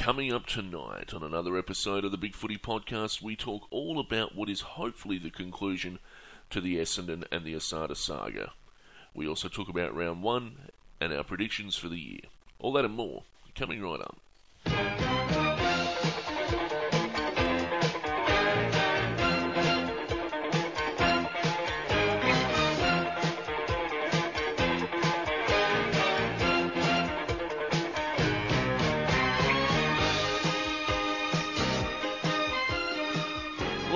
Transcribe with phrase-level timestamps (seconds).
[0.00, 4.34] Coming up tonight on another episode of the Big Footy Podcast, we talk all about
[4.34, 5.98] what is hopefully the conclusion
[6.48, 8.52] to the Essendon and the Asada saga.
[9.12, 10.70] We also talk about round one
[11.02, 12.20] and our predictions for the year.
[12.58, 13.24] All that and more
[13.54, 15.09] coming right up.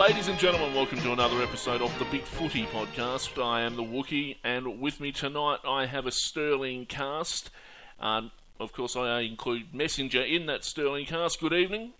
[0.07, 3.43] Ladies and gentlemen, welcome to another episode of the Big Footy Podcast.
[3.43, 7.49] I am the Wookie, and with me tonight I have a sterling cast.
[7.99, 11.41] Um, of course, I include Messenger in that sterling cast.
[11.41, 11.95] Good evening.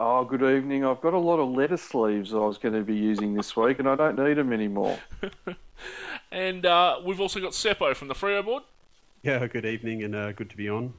[0.00, 0.84] Oh, good evening.
[0.84, 3.78] I've got a lot of letter sleeves I was going to be using this week,
[3.78, 4.98] and I don't need them anymore.
[6.32, 8.64] And uh, we've also got Seppo from the Freo board.
[9.22, 10.94] Yeah, good evening and uh, good to be on.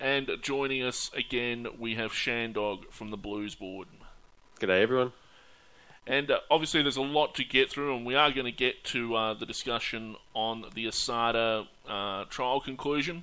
[0.00, 3.88] And joining us again, we have Shandog from the Blues board.
[4.58, 5.12] G'day, everyone.
[6.06, 8.82] And uh, obviously, there's a lot to get through, and we are going to get
[8.84, 13.22] to uh, the discussion on the Asada uh, trial conclusion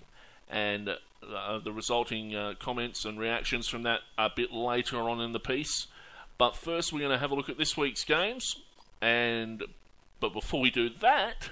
[0.49, 5.33] and uh, the resulting uh, comments and reactions from that a bit later on in
[5.33, 5.87] the piece.
[6.37, 8.55] But first, we're going to have a look at this week's games.
[9.01, 9.63] And
[10.21, 11.49] but before we do that,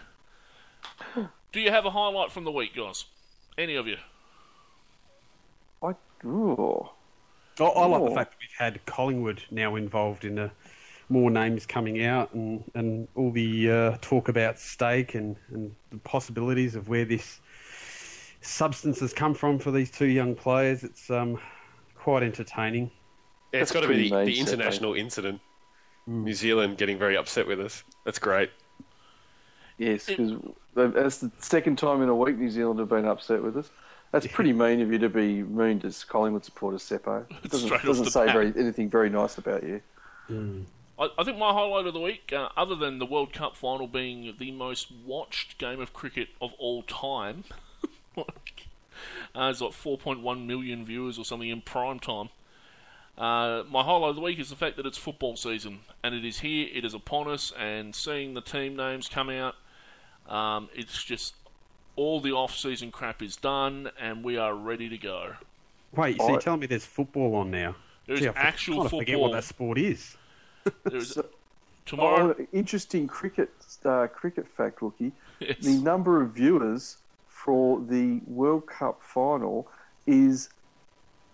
[1.52, 3.04] do you have a highlight from the week, guys?
[3.58, 3.98] Any of you?
[5.84, 5.94] I,
[6.26, 6.90] ooh.
[7.60, 8.16] I, I like the Oh.
[8.16, 10.52] fact that we've had Collingwood now involved in the
[11.10, 15.98] more names coming out and, and all the uh, talk about steak and, and the
[15.98, 17.40] possibilities of where this
[18.42, 20.84] substance has come from for these two young players.
[20.84, 21.40] It's um,
[21.96, 22.92] quite entertaining.
[23.54, 24.48] Yeah, it's That's got to be the, the nice, I think.
[24.48, 25.42] international incident.
[26.08, 27.84] New Zealand getting very upset with us.
[28.06, 28.50] That's great.
[29.78, 30.34] Yes, because
[30.74, 33.70] that's the second time in a week New Zealand have been upset with us.
[34.12, 37.26] That's pretty mean of you to be mean to Collingwood supporter Seppo.
[37.44, 39.82] It doesn't, doesn't say very, anything very nice about you.
[41.00, 43.88] I, I think my highlight of the week, uh, other than the World Cup final
[43.88, 47.44] being the most watched game of cricket of all time,
[48.16, 48.68] like,
[49.36, 52.30] uh, it's like 4.1 million viewers or something in prime time.
[53.18, 56.24] Uh, my highlight of the week is the fact that it's football season and it
[56.24, 59.56] is here, it is upon us, and seeing the team names come out,
[60.30, 61.34] um, it's just
[61.96, 65.34] all the off-season crap is done and we are ready to go.
[65.96, 67.76] Wait, so I- you're telling me there's football on now?
[68.06, 69.22] There's Gee, I f- actual kind of forget football.
[69.24, 70.16] what that sport is.
[71.04, 71.26] So-
[71.86, 72.36] tomorrow.
[72.38, 73.50] Oh, interesting cricket
[73.86, 75.12] uh, cricket fact, Wookie.
[75.40, 75.58] Yes.
[75.62, 76.98] The number of viewers
[77.28, 79.68] for the World Cup final
[80.06, 80.50] is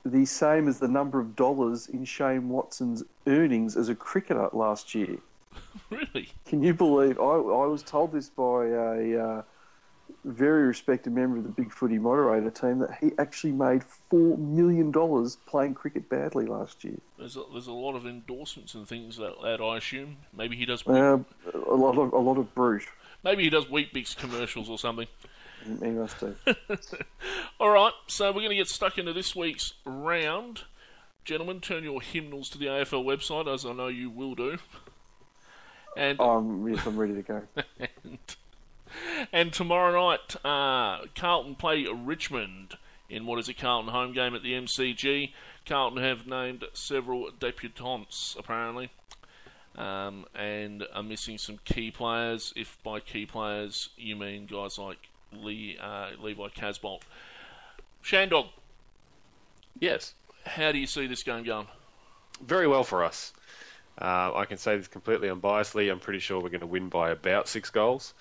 [0.06, 4.94] the same as the number of dollars in Shane Watson's earnings as a cricketer last
[4.94, 5.18] year.
[5.90, 6.30] really?
[6.46, 7.20] Can you believe?
[7.20, 9.42] I, I was told this by a uh,
[10.26, 14.92] very respected member of the Big Footy moderator team that he actually made four million
[14.92, 16.98] dollars playing cricket badly last year.
[17.18, 20.18] There's a, there's a lot of endorsements and things that, that I assume.
[20.36, 20.88] Maybe he does.
[20.88, 21.20] Uh,
[21.54, 22.86] a lot of a lot of brute.
[23.24, 25.08] Maybe he does Weet-Bix commercials or something.
[25.66, 26.36] He must do.
[27.60, 30.64] All right, so we're going to get stuck into this week's round.
[31.24, 34.58] Gentlemen, turn your hymnals to the AFL website, as I know you will do.
[35.96, 37.44] And Um, yes, I'm ready to go.
[37.80, 38.18] and,
[39.32, 42.78] and tomorrow night, uh, Carlton play Richmond
[43.10, 45.32] in what is a Carlton home game at the MCG.
[45.66, 48.90] Carlton have named several debutants, apparently,
[49.78, 52.54] um, and are missing some key players.
[52.56, 54.98] If by key players you mean guys like
[55.32, 57.02] Lee, uh, Levi Casboult.
[58.04, 58.50] Shandog,
[59.80, 60.14] Yes,
[60.46, 61.68] how do you see this game going?
[62.42, 63.32] very well for us.
[64.02, 65.92] Uh, I can say this completely unbiasedly.
[65.92, 68.14] I'm pretty sure we're going to win by about six goals.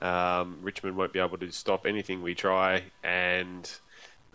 [0.00, 3.70] Um, Richmond won't be able to stop anything we try, and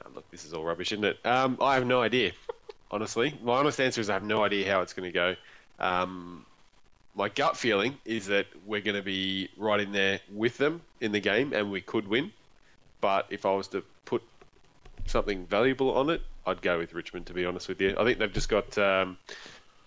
[0.05, 1.25] oh, look, this is all rubbish, isn't it?
[1.25, 2.31] Um, I have no idea.
[2.91, 5.35] Honestly, my honest answer is I have no idea how it's going to go.
[5.77, 6.43] Um,
[7.15, 11.11] my gut feeling is that we're going to be right in there with them in
[11.11, 12.31] the game, and we could win.
[13.01, 14.23] But if I was to put
[15.05, 17.27] something valuable on it, I'd go with Richmond.
[17.27, 19.17] To be honest with you, I think they've just got um,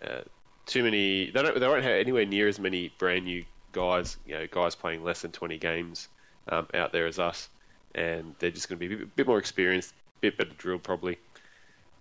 [0.05, 0.21] uh,
[0.67, 1.31] too many.
[1.31, 1.59] They don't.
[1.59, 4.17] They won't have anywhere near as many brand new guys.
[4.27, 6.09] You know, guys playing less than twenty games
[6.49, 7.49] um, out there as us,
[7.95, 10.83] and they're just going to be a bit, bit more experienced, a bit better drilled
[10.83, 11.19] probably.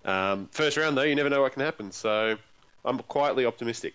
[0.03, 1.91] Um, first round though, you never know what can happen.
[1.91, 2.38] So
[2.85, 3.94] I'm quietly optimistic.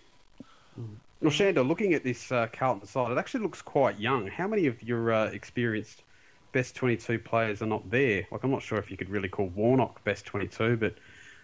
[1.20, 4.26] Well, Shanda, looking at this uh, Carlton side, it actually looks quite young.
[4.26, 6.02] How many of your uh, experienced
[6.52, 8.26] best 22 players are not there?
[8.30, 10.94] Like, I'm not sure if you could really call Warnock best 22, but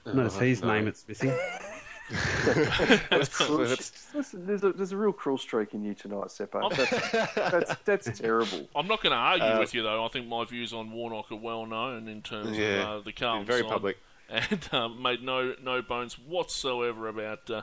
[0.05, 0.69] I notice his no.
[0.69, 1.33] name it's missing.
[2.11, 3.59] That's cruel.
[4.15, 6.75] Listen, there's a there's a real cruel streak in you tonight, Seppo.
[6.75, 7.75] That's, that's,
[8.07, 8.69] that's terrible.
[8.75, 10.05] I'm not going to argue Uh, with you though.
[10.05, 13.13] I think my views on Warnock are well known in terms Yeah, of uh, the
[13.13, 13.71] Carlton very side.
[13.71, 13.99] public.
[14.29, 17.63] and um, made no no bones whatsoever about uh,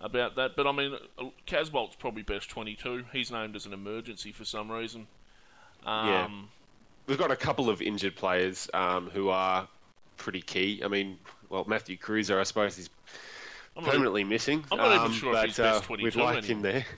[0.00, 0.56] about that.
[0.56, 3.04] But I mean, uh, Casboult's probably best 22.
[3.12, 5.06] He's named as an emergency for some reason.
[5.84, 6.28] Um, Yeah.
[7.06, 9.68] We've got a couple of injured players um, who are
[10.16, 10.80] pretty key.
[10.82, 11.18] I mean,
[11.50, 12.88] well, Matthew Kreuzer, I suppose, is
[13.76, 14.64] I'm not- permanently missing.
[14.70, 16.70] I'm not even um, sure if he's best uh, 22 We've liked anymore.
[16.70, 16.86] him there.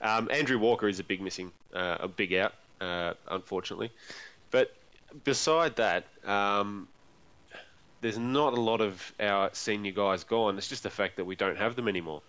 [0.00, 3.90] Um, Andrew Walker is a big missing, uh, a big out, uh, unfortunately.
[4.52, 4.72] But
[5.24, 6.86] beside that, um,
[8.00, 10.56] there's not a lot of our senior guys gone.
[10.56, 12.22] It's just the fact that we don't have them anymore.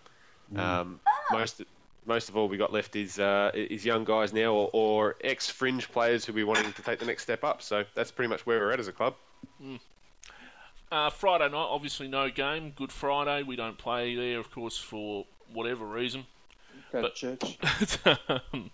[0.56, 1.00] Um,
[1.32, 1.62] most
[2.08, 5.48] most of all we got left is uh, is young guys now, or, or ex
[5.48, 7.62] fringe players who we wanting to take the next step up.
[7.62, 9.14] So that's pretty much where we're at as a club.
[10.92, 12.74] Uh, Friday night, obviously no game.
[12.76, 13.44] Good Friday.
[13.44, 16.26] We don't play there, of course, for whatever reason.
[16.92, 17.58] Go But- church.
[18.54, 18.72] Um,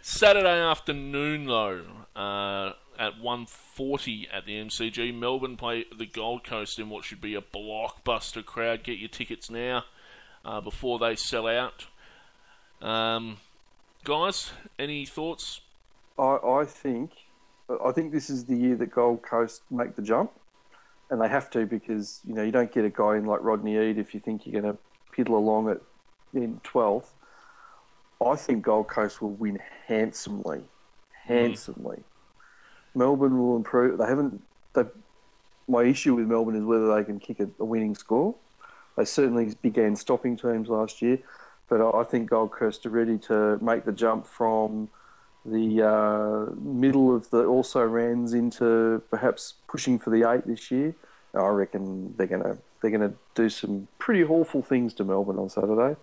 [0.00, 1.82] Saturday afternoon, though,
[2.16, 7.34] uh, at 1.40 at the MCG, Melbourne play the Gold Coast in what should be
[7.34, 8.82] a blockbuster crowd.
[8.84, 9.84] Get your tickets now
[10.46, 11.86] uh, before they sell out.
[12.80, 13.36] Um,
[14.04, 15.60] guys, any thoughts?
[16.18, 17.10] I, I think
[17.84, 20.32] I think this is the year that Gold Coast make the jump,
[21.10, 23.76] and they have to because you know you don't get a guy in like Rodney
[23.76, 24.78] Eade if you think you're going to
[25.14, 25.80] piddle along at
[26.32, 27.14] in twelfth.
[28.24, 30.62] I think Gold Coast will win handsomely,
[31.24, 32.02] handsomely.
[32.94, 33.98] Melbourne will improve.
[33.98, 34.42] They haven't.
[34.74, 34.84] They,
[35.68, 38.34] my issue with Melbourne is whether they can kick a, a winning score.
[38.96, 41.18] They certainly began stopping teams last year,
[41.68, 44.88] but I, I think Gold Coast are ready to make the jump from
[45.44, 50.94] the uh, middle of the also rans into perhaps pushing for the eight this year.
[51.34, 55.96] I reckon they're gonna they're gonna do some pretty awful things to Melbourne on Saturday.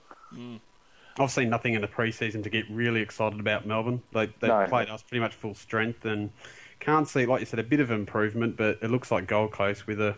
[1.19, 4.01] I've seen nothing in the preseason to get really excited about Melbourne.
[4.13, 4.65] They they No.
[4.67, 6.29] played us pretty much full strength and
[6.79, 8.55] can't see, like you said, a bit of improvement.
[8.55, 10.15] But it looks like Gold Coast with a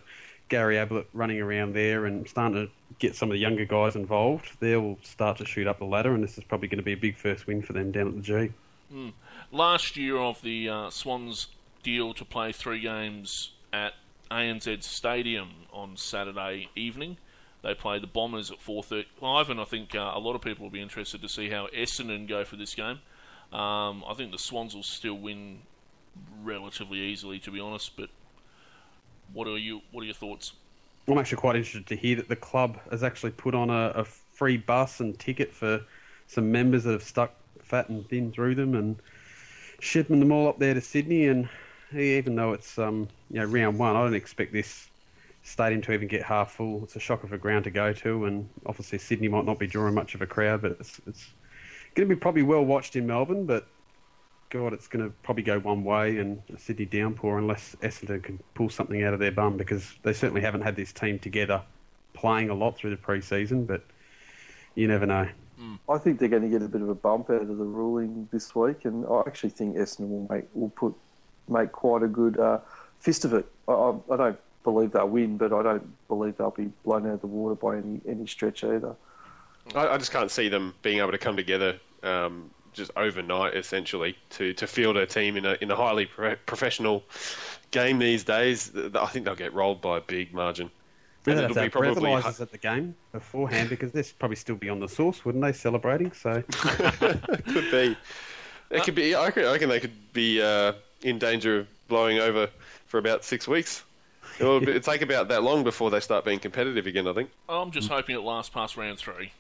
[0.50, 4.58] Gary Ablett running around there and starting to get some of the younger guys involved.
[4.60, 6.98] They'll start to shoot up the ladder, and this is probably going to be a
[6.98, 8.52] big first win for them down at the G.
[9.52, 11.48] Last year of the uh, Swans
[11.84, 13.94] deal to play three games at
[14.32, 17.18] ANZ Stadium on Saturday evening.
[17.62, 20.72] They play the Bombers at 4.35, and I think uh, a lot of people will
[20.72, 23.00] be interested to see how Essendon go for this game.
[23.52, 25.60] Um, I think the Swans will still win
[26.44, 27.98] relatively easily, to be honest.
[27.98, 28.10] But
[29.34, 29.82] what are you?
[29.92, 30.54] What are your thoughts?
[31.08, 34.06] I'm actually quite interested to hear that the club has actually put on a, a
[34.06, 35.82] free bus and ticket for
[36.28, 37.34] some members that have stuck
[37.70, 38.98] fat and thin through them and
[39.80, 41.28] shipping them all up there to Sydney.
[41.28, 41.48] And
[41.96, 44.90] even though it's um, you know round one, I don't expect this
[45.44, 46.84] stadium to even get half full.
[46.84, 49.68] It's a shock of a ground to go to, and obviously Sydney might not be
[49.68, 51.30] drawing much of a crowd, but it's, it's
[51.96, 53.46] going to be probably well watched in Melbourne.
[53.46, 53.68] But
[54.50, 58.40] God, it's going to probably go one way and a Sydney downpour unless Essendon can
[58.56, 61.62] pull something out of their bum because they certainly haven't had this team together
[62.14, 63.84] playing a lot through the pre-season, but
[64.76, 65.28] you never know.
[65.90, 68.30] I think they're going to get a bit of a bump out of the ruling
[68.32, 70.96] this week, and I actually think Essendon will make will put
[71.48, 72.60] make quite a good uh,
[73.00, 73.46] fist of it.
[73.68, 77.14] I, I, I don't believe they'll win, but I don't believe they'll be blown out
[77.14, 78.96] of the water by any any stretch either.
[79.76, 84.18] I, I just can't see them being able to come together um, just overnight, essentially,
[84.32, 87.04] to, to field a team in a in a highly pro- professional
[87.72, 88.72] game these days.
[88.96, 90.72] I think they'll get rolled by a big margin.
[91.24, 94.56] They'd And it'll have be probably breathalyzers at the game beforehand because they'd probably still
[94.56, 96.12] be on the sauce, wouldn't they, celebrating?
[96.14, 97.98] So could be.
[98.70, 99.16] It could be.
[99.16, 102.50] I reckon, I reckon they could be uh, in danger of blowing over
[102.88, 103.84] for about six weeks.
[104.40, 107.08] It'll, be, it'll take about that long before they start being competitive again.
[107.08, 107.30] I think.
[107.50, 109.34] I'm just hoping it lasts past round three,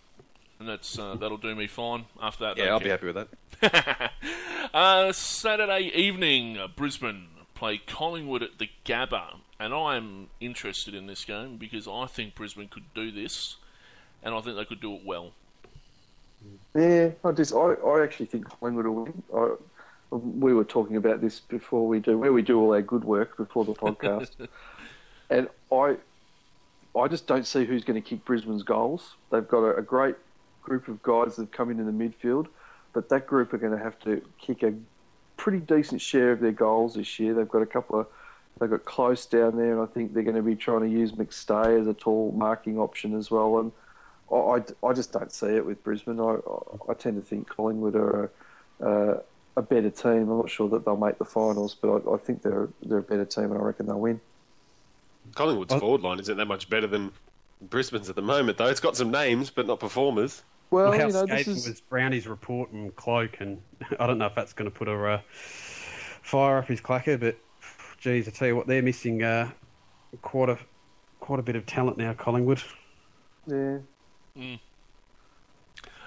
[0.59, 2.05] and that's uh, that'll do me fine.
[2.21, 3.15] After that, Yeah, I'll be happy with
[3.61, 4.11] that.
[4.71, 7.25] Uh, Saturday evening, uh, Brisbane
[7.55, 12.69] play Collingwood at the Gabba, and I'm interested in this game because I think Brisbane
[12.69, 13.57] could do this,
[14.23, 15.31] and I think they could do it well.
[16.73, 19.23] Yeah, I just I, I actually think Collingwood will win.
[19.35, 19.49] I,
[20.11, 23.37] we were talking about this before we do where we do all our good work
[23.37, 24.31] before the podcast,
[25.29, 25.97] and I
[26.97, 29.15] I just don't see who's going to kick Brisbane's goals.
[29.31, 30.15] They've got a, a great
[30.63, 32.47] group of guys that have come in in the midfield,
[32.93, 34.73] but that group are going to have to kick a
[35.37, 37.33] pretty decent share of their goals this year.
[37.33, 38.07] They've got a couple of
[38.59, 41.11] they've got close down there, and I think they're going to be trying to use
[41.11, 43.59] McStay as a tall marking option as well.
[43.59, 43.71] And
[44.31, 46.19] I, I, I just don't see it with Brisbane.
[46.19, 48.31] I, I, I tend to think Collingwood are
[48.81, 49.21] a, uh,
[49.57, 50.29] a better team.
[50.29, 53.03] I'm not sure that they'll make the finals, but I, I think they're they're a
[53.03, 54.19] better team, and I reckon they'll win.
[55.35, 57.11] Collingwood's Well- forward line isn't that much better than
[57.61, 58.67] Brisbane's at the moment, though.
[58.67, 60.43] It's got some names, but not performers.
[60.71, 63.61] Well, how you know, this is was Brownie's report and cloak, and
[63.99, 65.21] I don't know if that's going to put a uh,
[66.21, 67.37] fire up his clacker, but
[67.99, 69.49] geez, I tell you what, they're missing uh,
[70.21, 70.57] quite a
[71.19, 72.61] quite a bit of talent now, Collingwood.
[73.45, 73.79] Yeah.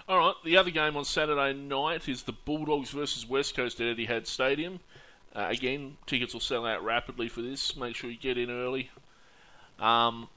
[0.08, 3.96] All right, the other game on Saturday night is the Bulldogs versus West Coast at
[3.96, 4.80] Etihad Stadium.
[5.34, 7.76] Uh, again, tickets will sell out rapidly for this.
[7.76, 8.90] Make sure you get in early.
[9.78, 10.28] Um,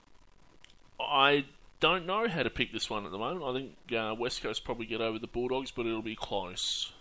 [0.99, 1.45] I
[1.79, 3.43] don't know how to pick this one at the moment.
[3.43, 6.93] I think uh, West Coast probably get over the Bulldogs, but it'll be close.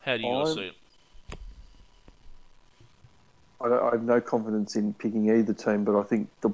[0.00, 0.74] How do you guys I'm- see it?
[3.64, 6.50] I, I have no confidence in picking either team, but I think the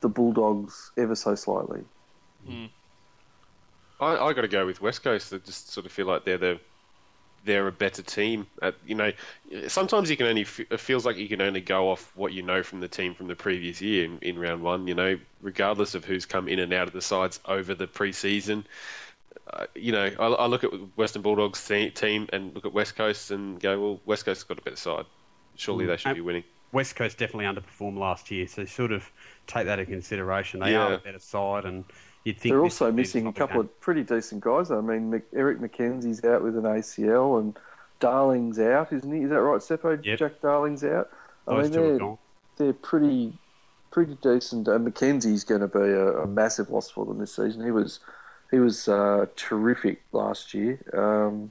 [0.00, 1.84] the Bulldogs ever so slightly.
[4.00, 5.32] I, I got to go with West Coast.
[5.32, 6.60] I just sort of feel like they're the
[7.44, 8.48] they're a better team.
[8.62, 9.12] At, you know,
[9.68, 12.62] sometimes you can only it feels like you can only go off what you know
[12.62, 14.86] from the team from the previous year in, in round one.
[14.88, 18.66] You know, regardless of who's come in and out of the sides over the preseason.
[19.52, 22.96] Uh, you know, I, I look at Western Bulldogs te- team and look at West
[22.96, 25.06] Coast and go, well, West Coast's got a better side.
[25.60, 26.44] Surely they should be winning.
[26.72, 29.10] West Coast definitely underperformed last year, so sort of
[29.46, 30.60] take that into consideration.
[30.60, 30.86] They Yeah.
[30.86, 31.84] are a better side, and
[32.24, 34.70] you'd think They're also would be the missing a couple of pretty decent guys.
[34.70, 37.58] I mean, Mc, Eric McKenzie's out with an ACL, and
[37.98, 39.22] Darling's out, isn't he?
[39.24, 40.02] Is that right, Seppo?
[40.02, 40.18] Yep.
[40.18, 41.10] Jack Darling's out.
[41.48, 42.18] I Those mean, two are they're, gone.
[42.56, 43.32] they're pretty
[43.90, 44.68] pretty decent.
[44.68, 47.64] And McKenzie's going to be a, a massive loss for them this season.
[47.64, 47.98] He was
[48.52, 50.78] he was uh, terrific last year.
[50.94, 51.50] Um,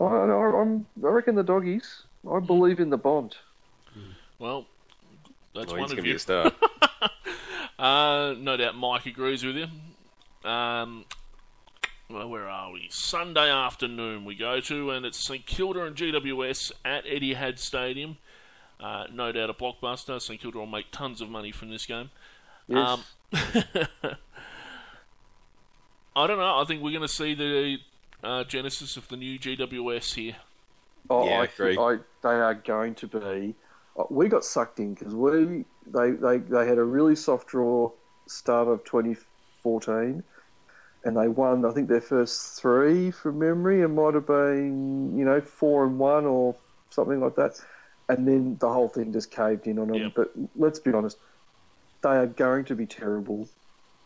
[0.00, 2.03] I, I, I'm, I reckon the doggies.
[2.30, 3.36] I believe in the Bont.
[4.38, 4.66] Well,
[5.54, 6.16] that's Well, one of going to be you.
[6.16, 6.52] a star.
[7.76, 9.66] Uh, no doubt Mike agrees with you.
[10.48, 11.04] Um,
[12.08, 12.86] well, where are we?
[12.88, 18.16] Sunday afternoon we go to, and it's St Kilda and GWS at Etihad Stadium.
[18.78, 20.22] Uh, no doubt a blockbuster.
[20.22, 22.10] St Kilda will make tons of money from this game.
[22.68, 22.88] Yes.
[22.88, 23.02] Um,
[26.16, 26.60] I don't know.
[26.60, 27.78] I think we're going to see the
[28.22, 30.36] uh, genesis of the new GWS here.
[31.10, 31.78] Oh, Yeah, I, agreed.
[31.78, 33.56] I, they are going to be.
[33.98, 37.92] uh, We got sucked in because we they, they they had a really soft draw
[38.26, 40.24] start of 2014,
[41.04, 41.64] and they won.
[41.64, 43.82] I think their first three from memory.
[43.82, 46.56] It might have been you know four and one or
[46.90, 47.60] something like that,
[48.08, 49.98] and then the whole thing just caved in on them.
[50.02, 50.08] Yeah.
[50.14, 51.18] But let's be honest,
[52.02, 53.48] they are going to be terrible.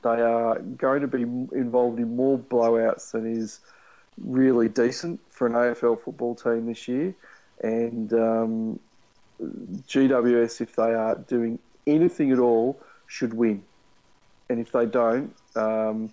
[0.02, 3.60] They are going to be involved in more blowouts than is
[4.24, 7.14] really decent for an AFL football team this year.
[7.62, 8.80] And um,
[9.40, 13.62] GWS, if they are doing anything at all, should win.
[14.48, 16.10] And if they don't, um,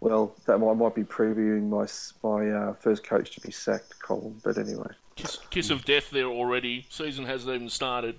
[0.00, 1.86] well, that might, might be previewing my
[2.28, 4.40] my uh, first coach to be sacked column.
[4.44, 6.86] But anyway, Kiss, kiss of death there already.
[6.90, 8.18] Season hasn't even started.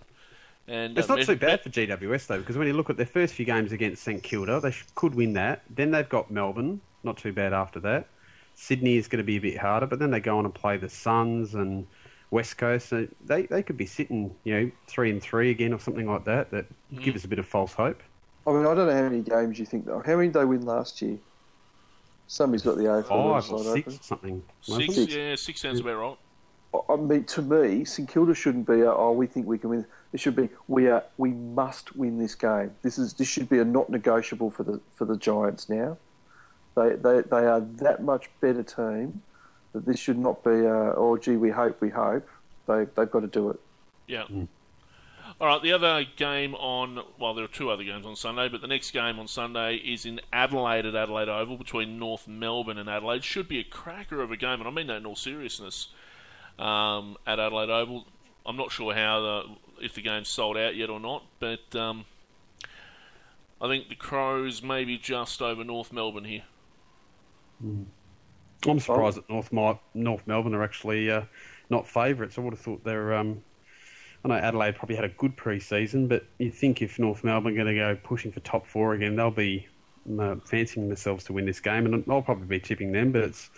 [0.68, 3.06] And It's uh, not too bad for GWS though, because when you look at their
[3.06, 5.62] first few games against St Kilda, they sh- could win that.
[5.70, 8.08] Then they've got Melbourne, not too bad after that.
[8.56, 10.78] Sydney is going to be a bit harder, but then they go on and play
[10.78, 11.86] the Suns and
[12.32, 12.90] West Coast.
[12.90, 16.26] So they they could be sitting, you know, three and three again or something like
[16.26, 16.52] that.
[16.52, 17.04] That Mm.
[17.04, 18.02] give us a bit of false hope.
[18.48, 19.88] I mean, I don't know how many games you think.
[19.88, 21.18] How many did they win last year?
[22.28, 23.04] Somebody's got the AFL
[23.42, 23.94] Five or six open.
[23.94, 24.44] or something.
[24.62, 24.94] Six, it?
[24.94, 25.14] Six.
[25.16, 26.18] yeah, six sounds about right.
[26.90, 28.82] I mean, to me, St Kilda shouldn't be.
[28.82, 29.86] A, oh, we think we can win.
[30.12, 30.50] It should be.
[30.68, 31.04] We are.
[31.18, 32.72] We must win this game.
[32.82, 33.14] This is.
[33.14, 35.98] This should be a not negotiable for the for the Giants now.
[36.76, 39.22] They they they are that much better team
[39.74, 40.52] that this should not be.
[40.52, 41.82] A, oh, gee, we hope.
[41.82, 42.28] We hope.
[42.68, 43.60] They they've got to do it.
[44.08, 44.24] Yeah.
[44.24, 44.48] Mm.
[45.40, 45.62] All right.
[45.62, 48.92] The other game on well, there are two other games on Sunday, but the next
[48.92, 53.24] game on Sunday is in Adelaide at Adelaide Oval between North Melbourne and Adelaide.
[53.24, 55.90] Should be a cracker of a game, and I mean that in all seriousness.
[56.58, 58.06] Um, at Adelaide Oval,
[58.46, 62.06] I'm not sure how the if the game's sold out yet or not, but um,
[63.62, 66.44] I think the Crows may be just over North Melbourne here.
[68.68, 71.24] I'm surprised that North Mel- North Melbourne are actually uh,
[71.70, 72.38] not favourites.
[72.38, 73.14] I would have thought they're.
[73.14, 73.44] Um,
[74.24, 77.64] I know Adelaide probably had a good pre-season, but you think if North Melbourne are
[77.64, 79.68] going to go pushing for top four again, they'll be
[80.20, 83.12] uh, fancying themselves to win this game, and I'll probably be tipping them.
[83.12, 83.52] But it's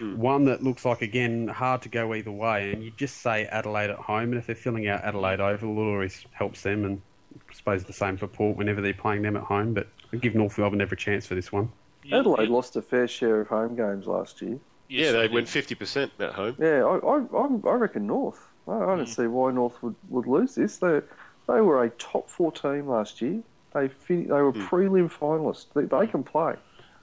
[0.00, 2.72] one that looks like again hard to go either way.
[2.72, 5.92] And you just say Adelaide at home, and if they're filling out Adelaide Oval, it
[5.92, 6.84] always helps them.
[6.84, 7.02] And
[7.48, 9.74] I suppose the same for Port whenever they're playing them at home.
[9.74, 11.70] But I give North Melbourne every chance for this one.
[12.02, 14.58] You- Adelaide you- lost a fair share of home games last year.
[14.88, 15.32] yes, yeah, they did.
[15.32, 16.56] went 50% at home.
[16.58, 18.48] Yeah, I I, I, I reckon North.
[18.68, 20.78] I, I don't see why North would, would lose this.
[20.78, 21.00] They
[21.48, 23.42] they were a top four team last year.
[23.74, 25.66] They fin- they were prelim finalists.
[25.74, 26.54] They, they can play.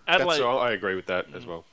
[0.08, 0.40] Adelaide.
[0.40, 1.66] That's, I agree with that as well.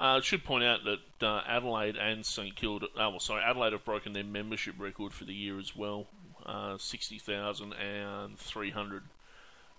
[0.00, 3.84] Uh, should point out that uh, Adelaide and St Kilda, uh, well, sorry, Adelaide have
[3.84, 6.06] broken their membership record for the year as well.
[6.46, 9.02] Uh, 60,300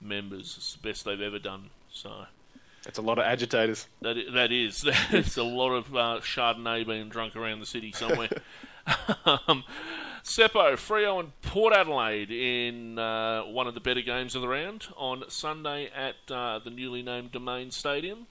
[0.02, 0.56] members.
[0.58, 1.70] It's the best they've ever done.
[1.90, 2.26] So
[2.86, 3.88] It's a lot of agitators.
[4.02, 4.88] That that is.
[5.12, 8.30] It's a lot of uh, Chardonnay being drunk around the city somewhere.
[9.26, 9.64] um,
[10.24, 14.88] Seppo, Freo, and Port Adelaide in uh, one of the better games of the round
[14.96, 18.28] on Sunday at uh, the newly named Domain Stadium.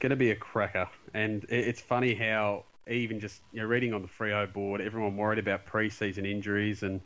[0.00, 4.02] Going to be a cracker, and it's funny how even just you know, reading on
[4.02, 7.00] the Freo board, everyone worried about pre-season injuries and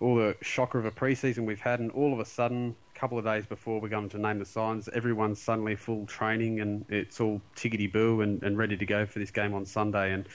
[0.00, 3.18] all the shocker of a pre-season we've had, and all of a sudden, a couple
[3.18, 7.20] of days before we're going to name the signs, everyone's suddenly full training and it's
[7.20, 10.12] all tickety boo and, and ready to go for this game on Sunday.
[10.12, 10.28] And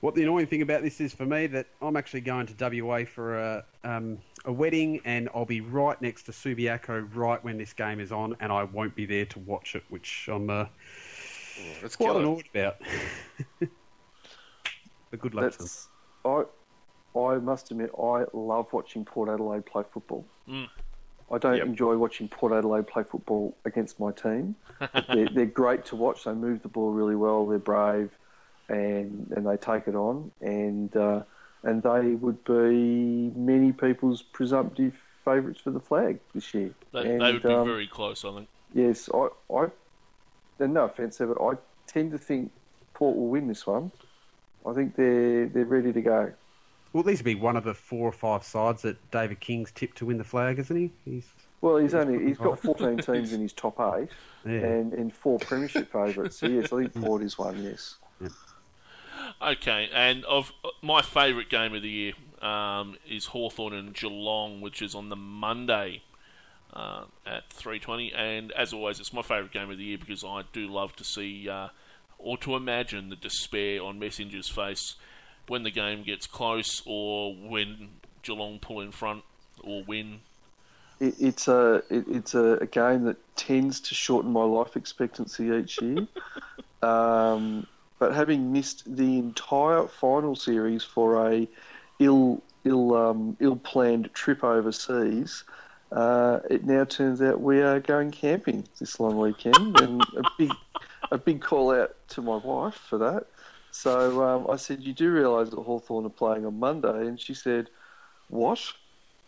[0.00, 3.04] what the annoying thing about this is for me that I'm actually going to WA
[3.04, 7.72] for a um, a wedding, and I'll be right next to Subiaco right when this
[7.72, 10.66] game is on, and I won't be there to watch it, which I'm uh,
[11.82, 12.20] That's quite killer.
[12.20, 12.76] annoyed about.
[15.10, 15.68] but good luck to them.
[16.24, 16.44] I.
[17.16, 20.26] I must admit, I love watching Port Adelaide play football.
[20.48, 20.68] Mm.
[21.34, 21.66] I don't Yep.
[21.66, 24.54] enjoy watching Port Adelaide play football against my team.
[25.08, 26.24] they're, they're great to watch.
[26.24, 27.46] They move the ball really well.
[27.46, 28.10] They're brave,
[28.68, 30.30] and and they take it on.
[30.40, 31.22] And uh,
[31.64, 36.70] and they would be many people's presumptive favourites for the flag this year.
[36.92, 38.48] They, and, they would be um, very close, I think.
[38.72, 39.66] Yes, I, I,
[40.60, 41.54] and no offence there, but I
[41.86, 42.52] tend to think
[42.92, 43.90] Port will win this one.
[44.66, 46.32] I think they're they're ready to go.
[46.94, 49.98] Well, these would be one of the four or five sides that David King's tipped
[49.98, 50.92] to win the flag, isn't he?
[51.04, 51.26] He's
[51.60, 54.10] Well, he's only he's got 14 teams in his top eight
[54.46, 54.60] yeah.
[54.60, 56.38] and, and four premiership favourites.
[56.38, 57.62] So yes, I think Port is one.
[57.64, 57.96] Yes.
[59.42, 64.80] Okay, and of my favourite game of the year um, is Hawthorn and Geelong, which
[64.80, 66.02] is on the Monday
[66.72, 68.16] uh, at 3:20.
[68.16, 71.04] And as always, it's my favourite game of the year because I do love to
[71.04, 71.68] see uh,
[72.18, 74.94] or to imagine the despair on Messenger's face
[75.48, 77.88] when the game gets close or when
[78.22, 79.22] Geelong pull in front
[79.62, 80.20] or win.
[81.00, 85.50] It, it's a it, it's a, a game that tends to shorten my life expectancy
[85.50, 86.06] each year.
[86.82, 87.66] um,
[87.98, 91.48] but having missed the entire final series for a
[91.98, 95.44] ill ill um, ill planned trip overseas,
[95.92, 100.50] uh, it now turns out we are going camping this long weekend, and a big
[101.10, 103.26] a big call out to my wife for that.
[103.74, 107.34] So um, I said, "You do realise that Hawthorn are playing on Monday?" And she
[107.34, 107.70] said,
[108.28, 108.60] "What?"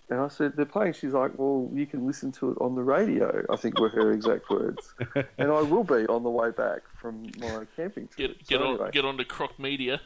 [0.08, 0.92] And I said, they're playing.
[0.92, 3.44] She's like, well, you can listen to it on the radio.
[3.50, 4.94] I think were her exact words.
[5.36, 8.38] and I will be on the way back from my camping trip.
[8.38, 10.00] Get get So on get on to Croc Media.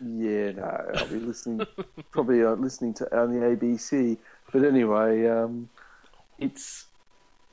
[0.00, 1.66] Yeah, no, I'll be listening,
[2.10, 4.16] probably uh, listening to on the ABC.
[4.50, 5.68] But anyway, um,
[6.38, 6.86] it's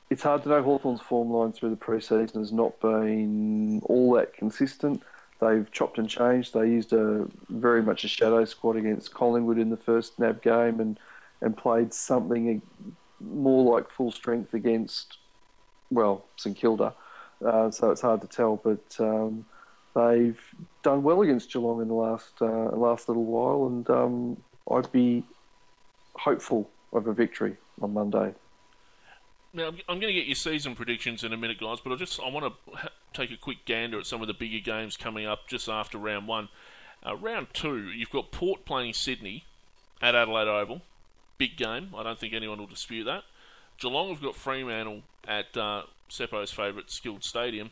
[0.08, 0.62] it's hard to know.
[0.62, 5.02] Hawthorn's form line through the pre-season has not been all that consistent.
[5.40, 6.52] They've chopped and changed.
[6.54, 10.80] They used a very much a shadow squad against Collingwood in the first NAB game,
[10.80, 10.98] and
[11.40, 12.60] and played something
[13.20, 15.18] more like full strength against
[15.90, 16.92] well St Kilda.
[17.44, 18.96] Uh, so it's hard to tell, but.
[19.00, 19.44] Um,
[19.94, 20.38] they've
[20.84, 24.36] done well against Geelong in the last uh, last little while, and um,
[24.70, 25.24] I'd be
[26.14, 28.32] hopeful of a victory on Monday.
[29.52, 31.96] Now, I'm- I'm going to get your season predictions in a minute, guys, but I
[31.96, 35.26] just I want to take a quick gander at some of the bigger games coming
[35.26, 36.48] up just after round one.
[37.06, 39.44] Uh, round two, you've got Port playing Sydney
[40.02, 40.82] at Adelaide Oval.
[41.36, 41.90] Big game.
[41.96, 43.22] I don't think anyone will dispute that.
[43.78, 47.70] Geelong have got Fremantle at uh, Seppo's favourite Skilled Stadium.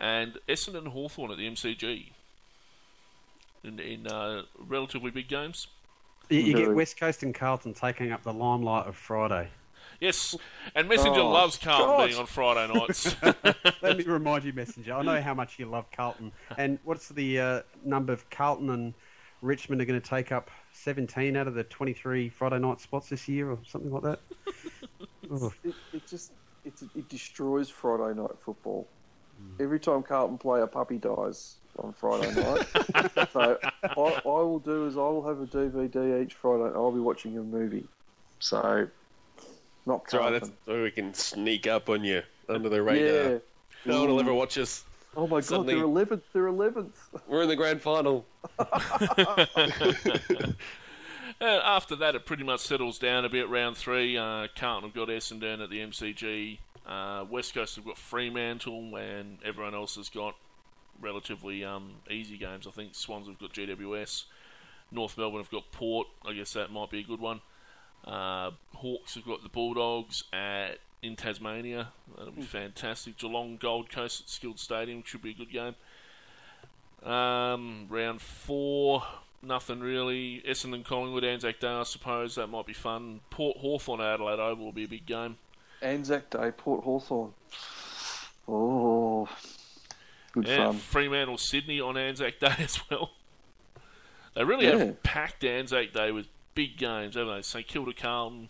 [0.00, 2.10] And Essendon Hawthorn at the MCG.
[3.64, 5.68] In, in uh, relatively big games.
[6.28, 9.48] You, you get West Coast and Carlton taking up the limelight of Friday.
[10.02, 10.34] Yes,
[10.74, 12.06] and Messenger Oh, loves Carlton God.
[12.08, 13.14] being on Friday nights.
[13.82, 14.94] Let me remind you, Messenger.
[14.94, 16.32] I know how much you love Carlton.
[16.58, 18.94] And what's the uh, number of Carlton and
[19.42, 23.28] Richmond are going to take up 17 out of the 23 Friday night spots this
[23.28, 24.18] year or something like that?
[25.64, 26.32] It, it just
[26.66, 28.86] it, it destroys Friday night football.
[29.58, 32.66] Every time Carlton play, a puppy dies on Friday night.
[33.32, 36.64] so I, I will do is I will have a DVD each Friday.
[36.64, 37.86] and I'll be watching a movie.
[38.40, 38.88] So
[39.86, 40.20] not That's right.
[40.20, 40.40] Carlton.
[40.40, 43.32] That's so we can sneak up on you under the radar.
[43.32, 43.38] yeah.
[43.84, 44.84] No one will ever watch us.
[45.16, 46.22] Oh my god, they're eleventh.
[46.32, 46.96] They're eleventh.
[47.26, 48.24] We're in the grand final.
[51.40, 53.48] Uh, after that, it pretty much settles down a bit.
[53.48, 56.58] Round three, uh, Carlton have got Essendon at the MCG.
[56.86, 60.36] Uh, West Coast have got Fremantle, and everyone else has got
[61.00, 62.68] relatively um, easy games.
[62.68, 64.24] I think Swans have got GWS.
[64.92, 66.06] North Melbourne have got Port.
[66.24, 67.40] I guess that might be a good one.
[68.04, 71.88] Uh, Hawks have got the Bulldogs at in Tasmania.
[72.16, 73.16] That'll be fantastic.
[73.18, 75.74] Geelong Gold Coast at Skilled Stadium should be a good game.
[77.08, 79.02] Um, round four,
[79.42, 80.42] nothing really.
[80.46, 83.20] Essendon Collingwood, Anzac Day, I suppose that might be fun.
[83.30, 85.36] Port Hawthorn Adelaide Oval will be a big game.
[85.80, 87.32] Anzac Day, Port Hawthorn.
[88.46, 89.28] Oh,
[90.32, 90.78] good Yeah, fun.
[90.78, 93.10] Fremantle Sydney on Anzac Day as well.
[94.34, 94.76] They really Yeah.
[94.78, 97.42] have packed Anzac Day with big games, haven't they?
[97.42, 98.48] St Kilda Carlton.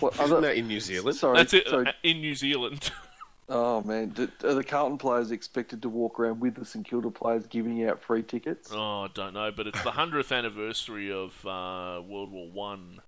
[0.00, 0.40] What Isn't other?
[0.42, 1.16] that in New Zealand?
[1.16, 1.86] Sorry, That's it sorry.
[1.88, 2.90] uh, in New Zealand.
[3.48, 7.10] Oh man, do, are the Carlton players expected to walk around with the St Kilda
[7.10, 8.70] players giving out free tickets?
[8.72, 13.02] oh, I don't know, but it's the hundredth anniversary of uh, World War One,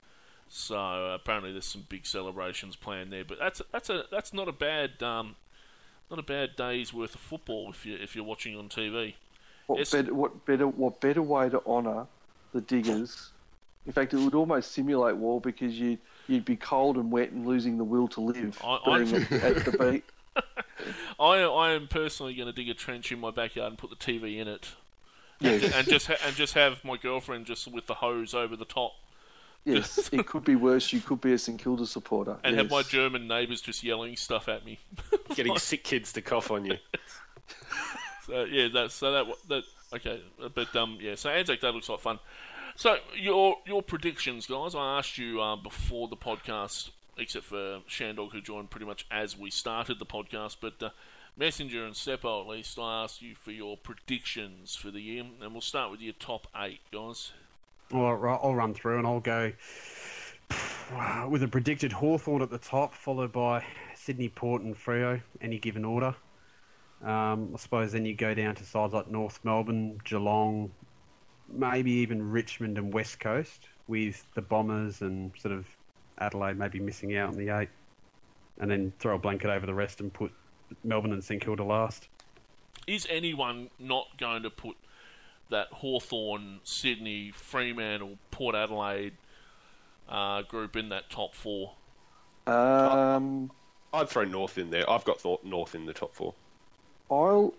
[0.48, 3.24] so apparently there's some big celebrations planned there.
[3.24, 5.36] But that's that's a that's not a bad um,
[6.10, 9.14] not a bad day's worth of football if you if you're watching on TV.
[9.66, 9.92] What Yes.
[9.92, 10.12] better?
[10.12, 10.66] What better?
[10.66, 12.06] What better way to honour
[12.54, 13.30] the diggers?
[13.86, 17.46] In fact, it would almost simulate war because you you'd be cold and wet and
[17.46, 20.04] losing the will to live I- I- at, at the beat.
[21.20, 23.96] I I am personally going to dig a trench in my backyard and put the
[23.96, 24.70] TV in it,
[25.40, 28.64] Yes, and just ha- and just have my girlfriend just with the hose over the
[28.64, 28.92] top,
[29.64, 30.08] yes.
[30.12, 30.92] It could be worse.
[30.92, 32.36] You could be a St Kilda supporter.
[32.42, 32.82] and have my.
[32.82, 34.78] German neighbours just yelling stuff at me.
[35.36, 36.78] Getting sick kids to cough on you.
[38.26, 40.22] So yeah, that's so that that okay,
[40.54, 42.18] but um yeah, so Anzac Day looks like fun.
[42.76, 44.74] So your your predictions, guys.
[44.74, 49.38] I asked you uh, before the podcast, except for Shandog who joined pretty much as
[49.38, 50.82] we started the podcast, but.
[50.82, 50.90] Uh,
[51.36, 55.50] Messenger and Seppo, at least, I asked you for your predictions for the year, and
[55.50, 57.32] we'll start with your top eight, guys.
[57.92, 59.52] All right, I'll run through and I'll go
[61.28, 65.84] with a predicted Hawthorn at the top, followed by Sydney, Port, and Freo, any given
[65.84, 66.14] order.
[67.02, 70.70] Um, I suppose then you go down to sides like North Melbourne, Geelong,
[71.52, 75.66] maybe even Richmond and West Coast, with the Bombers and sort of
[76.18, 77.68] Adelaide maybe missing out on the eight,
[78.58, 80.32] and then throw a blanket over the rest and put
[80.82, 82.08] Melbourne and St Kilda last.
[82.86, 84.76] Is anyone not going to put
[85.50, 89.14] that Hawthorn, Sydney, Fremantle, Port Adelaide
[90.08, 91.74] uh, group in that top four?
[92.46, 93.50] Um,
[93.92, 94.88] I'd throw North in there.
[94.88, 96.34] I've got Thor- North in the top four.
[97.14, 97.54] I'll.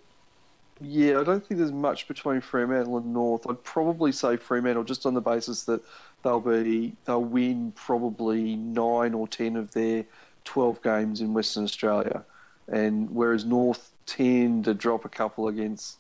[0.82, 3.48] Yeah, I don't think there's much between Fremantle and North.
[3.50, 5.82] I'd probably say Fremantle just on the basis that
[6.24, 10.06] they'll be they'll win probably nine or ten of their
[10.44, 12.26] twelve games in Western Australia,
[12.68, 16.00] and whereas North tend to drop a couple against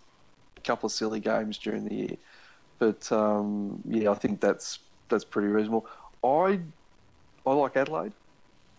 [0.58, 2.18] a couple of silly games during the year.
[2.80, 5.88] But um, yeah, I think that's that's pretty reasonable.
[6.24, 6.60] I
[7.46, 8.14] I like Adelaide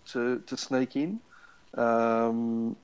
[0.09, 1.21] to to sneak in.
[1.75, 2.77] Um,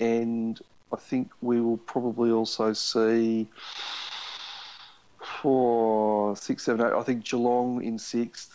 [0.00, 0.60] and
[0.94, 3.48] I think we will probably also see
[5.42, 6.92] four, six, seven, eight.
[6.92, 8.52] I think Geelong in sixth.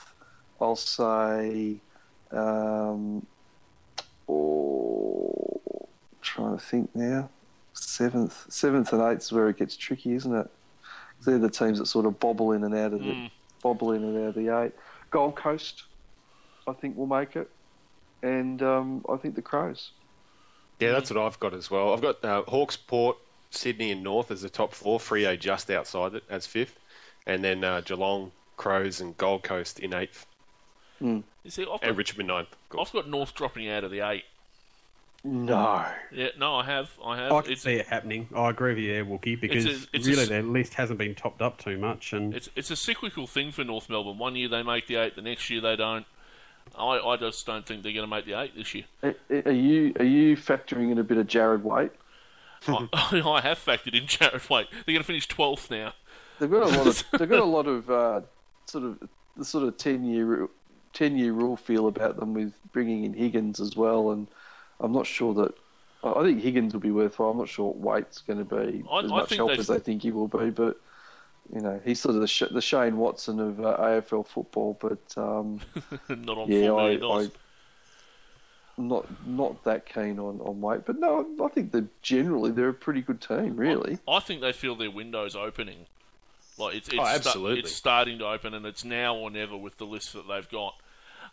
[0.62, 1.82] I'll say,
[2.32, 3.26] um,
[4.30, 5.62] oh,
[6.22, 7.30] trying to think now.
[7.74, 10.48] Seventh, seventh and eighth is where it gets tricky, isn't it?
[11.26, 13.32] They're the teams that sort of bobble in and out of the Mm.
[13.62, 14.72] bobble in and out of the eight.
[15.12, 15.84] Gold Coast,
[16.68, 17.50] I think will make it,
[18.24, 19.92] and um, I think the Crows.
[20.80, 21.94] Yeah, that's what I've got as well.
[21.94, 23.18] I've got uh, Hawks, Port,
[23.52, 25.00] Sydney, and North as the top four.
[25.00, 26.80] Freo just outside it as fifth,
[27.28, 30.26] and then uh, Geelong, Crows, and Gold Coast in eighth,
[31.02, 32.52] You see, I've got, and Richmond ninth.
[32.52, 32.90] Of course.
[32.90, 34.24] I've got North dropping out of the eight.
[35.26, 35.86] No.
[36.14, 36.90] Yeah, no, I have.
[37.04, 37.32] I have.
[37.34, 38.30] I can it's, see it happening.
[38.34, 40.98] I agree with you there, Wookie, because It's a- it's really s- their list hasn't
[40.98, 44.18] been topped up too much, and it's it's a cyclical thing for North Melbourne.
[44.18, 46.06] One year they make the eight, the next year they don't.
[46.78, 48.86] I, I just don't think they're going to make the eight this year.
[49.04, 51.92] Are are you are you factoring in a bit of Jarrad Waite?
[52.68, 54.68] I, I have factored in Jarrad Waite.
[54.72, 55.94] They're going to finish twelfth now.
[56.40, 58.22] They've got a lot of they've got a lot of uh,
[58.66, 60.48] sort of the sort of ten year
[60.94, 64.28] ten year rule feel about them with bringing in Higgins as well, and
[64.80, 65.54] I'm not sure that
[66.04, 67.32] I think Higgins will be worthwhile.
[67.32, 70.02] I'm not sure Waite's going to be I- as I much help as they think
[70.04, 70.80] he will be, but.
[71.54, 75.00] You know, he's sort of the, Sh- the Shane Watson of uh, AFL football, but
[75.18, 75.60] um,
[76.10, 77.28] Not on yeah, I, I,
[78.78, 82.74] not not that keen on on Waite, but no, I think that generally they're a
[82.74, 83.98] pretty good team, really.
[84.08, 85.86] I think they feel their window's opening.
[86.58, 87.60] Like it's it's, Oh, sta- absolutely.
[87.60, 90.76] it's starting to open, and it's now or never with the list that they've got.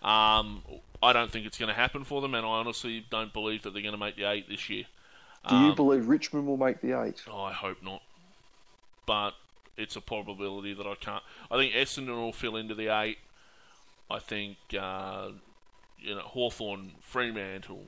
[0.02, 0.62] Um,
[1.02, 3.72] I don't think it's going to happen for them, and I honestly don't believe that
[3.74, 4.84] they're going to make the eight this year.
[5.48, 7.22] Do you Um, believe Richmond will make the eight?
[7.30, 8.02] Oh, I hope not.
[9.06, 9.32] But
[9.76, 11.22] it's a probability that I can't.
[11.50, 13.18] I think Essendon will fill into the eight.
[14.10, 15.28] I think uh,
[15.98, 17.84] you know Hawthorn, Fremantle,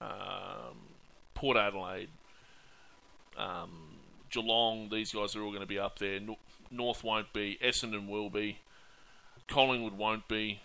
[0.00, 0.76] um,
[1.34, 2.08] Port Adelaide,
[3.36, 3.70] um,
[4.30, 4.88] Geelong.
[4.90, 6.20] These guys are all going to be up there.
[6.20, 6.36] Nor-
[6.70, 7.58] North won't be.
[7.62, 8.58] Essendon will be.
[9.48, 10.60] Collingwood won't be.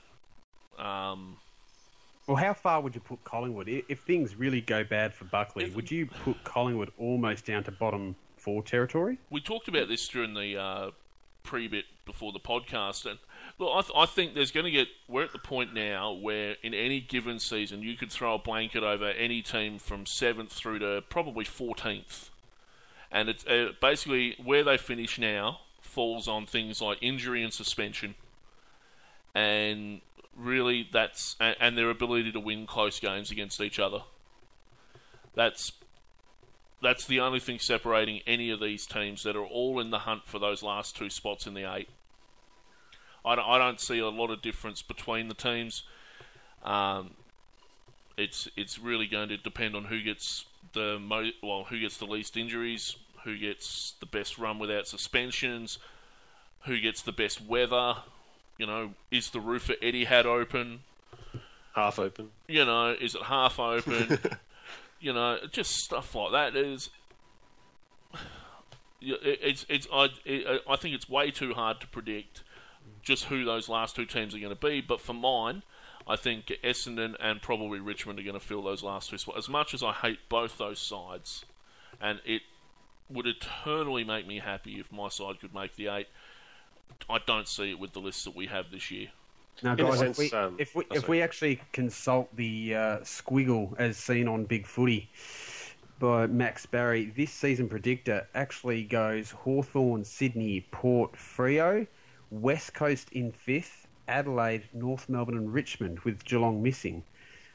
[0.79, 1.37] Um,
[2.27, 3.67] Well, how far would you put Collingwood?
[3.67, 7.71] If things really go bad for Buckley, If- would you put Collingwood almost down to
[7.71, 9.17] bottom four territory?
[9.29, 10.91] we talked about this during the uh,
[11.43, 13.19] pre-bit before the podcast, and
[13.59, 14.87] look, I, th- I think there's going to get.
[15.07, 18.83] We're at the point now where in any given season you could throw a blanket
[18.83, 22.29] over any team from seventh through to probably fourteenth,
[23.11, 25.59] and it's uh, basically where they finish now.
[25.81, 28.15] falls on things like injury and suspension,
[29.35, 30.01] and
[30.35, 33.99] really that's and, and their ability to win close games against each other.
[35.35, 35.71] That's
[36.81, 40.23] that's the only thing separating any of these teams that are all in the hunt
[40.25, 41.89] for those last two spots in the eight.
[43.23, 45.83] I don't, I don't see a lot of difference between the teams.
[46.63, 47.11] Um,
[48.17, 52.05] it's it's really going to depend on who gets the mo- well who gets the
[52.05, 55.77] least injuries, who gets the best run without suspensions,
[56.65, 57.97] who gets the best weather.
[58.57, 60.81] You know, is the roof at Etihad open?
[61.75, 62.29] Half open.
[62.47, 64.19] You know, is it half open?
[65.01, 66.89] you know, just stuff like that is.
[69.03, 70.09] It's it's I
[70.69, 72.43] I think it's way too hard to predict
[73.01, 74.79] just who those last two teams are going to be.
[74.79, 75.63] But for mine,
[76.07, 79.39] I think Essendon and probably Richmond are going to fill those last two spots.
[79.39, 81.45] As much as I hate both those sides,
[81.99, 82.43] and it
[83.09, 86.07] would eternally make me happy if my side could make the eight.
[87.09, 89.09] I don't see it with the list that we have this year.
[89.63, 92.97] Now, guys, sense, if we, um, if we oh, if we actually consult the uh,
[92.99, 95.09] squiggle as seen on Big Footy
[95.99, 101.85] by Max Barry, this season predictor actually goes Hawthorn, Sydney, Port, Freo,
[102.31, 107.03] West Coast in fifth, Adelaide, North Melbourne, and Richmond, with Geelong missing,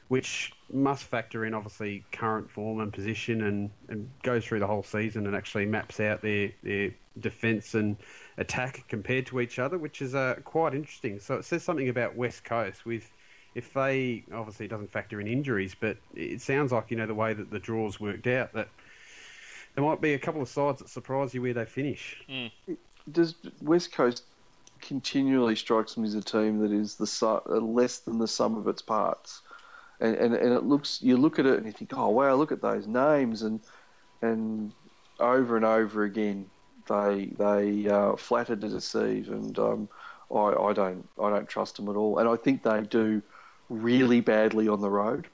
[0.07, 4.83] which must factor in obviously current form and position, and, and goes through the whole
[4.83, 7.97] season and actually maps out their their defence and
[8.37, 11.19] attack compared to each other, which is uh, quite interesting.
[11.19, 13.11] So it says something about West Coast with
[13.55, 17.15] if they obviously it doesn't factor in injuries, but it sounds like you know the
[17.15, 18.69] way that the draws worked out that
[19.75, 22.17] there might be a couple of sides that surprise you where they finish.
[23.11, 24.23] Does West Coast
[24.81, 28.57] continually strikes me as a team that is the su- uh, less than the sum
[28.57, 29.41] of its parts,
[29.99, 32.51] and, and and it looks you look at it and you think, oh wow, look
[32.51, 33.61] at those names, and
[34.21, 34.73] and
[35.19, 36.49] over and over again
[36.87, 39.89] they they uh, flatter to deceive, and um,
[40.31, 40.37] I,
[40.69, 43.21] I don't I don't trust them at all, and I think they do
[43.69, 45.27] really badly on the road.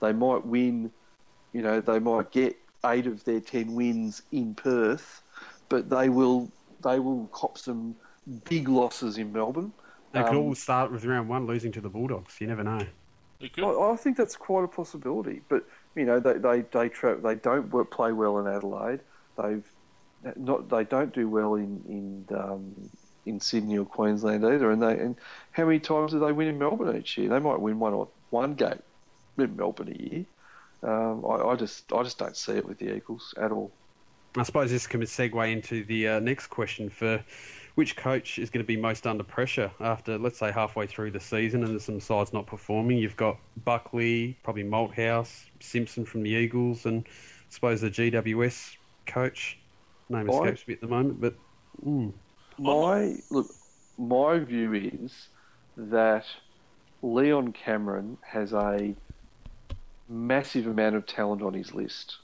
[0.00, 0.92] They might win,
[1.52, 5.22] you know, they might get eight of their ten wins in Perth,
[5.68, 6.52] but they will
[6.82, 7.96] they will cop some
[8.44, 9.72] big losses in Melbourne.
[10.12, 12.40] They could Um, all start with round one losing to the Bulldogs.
[12.40, 12.86] You never know.
[13.40, 13.64] It could.
[13.64, 15.42] I, I think that's quite a possibility.
[15.48, 19.00] But you know, they they they, tra- they don't work, play well in Adelaide.
[19.42, 19.64] They've
[20.36, 22.90] not they don't do well in in um,
[23.26, 24.70] in Sydney or Queensland either.
[24.70, 25.16] And they and
[25.52, 27.28] how many times do they win in Melbourne each year?
[27.28, 28.82] They might win one or one game
[29.36, 30.24] in Melbourne a year.
[30.82, 33.70] Um, I, I just I just don't see it with the Eagles at all.
[34.36, 37.24] I suppose this can segue into the uh, next question for
[37.78, 41.20] which coach is going to be most under pressure after, let's say, halfway through the
[41.20, 42.98] season and there's some sides not performing.
[42.98, 47.10] You've got Buckley, probably Malthouse, Simpson from the Eagles, and I
[47.50, 49.60] suppose the GWS coach.
[50.08, 51.36] Name escapes me at the moment, but
[51.86, 52.12] mm,
[52.58, 53.46] My look,
[53.96, 55.28] my view is
[55.76, 56.24] that
[57.02, 58.92] Leon Cameron has a
[60.08, 62.16] massive amount of talent on his list,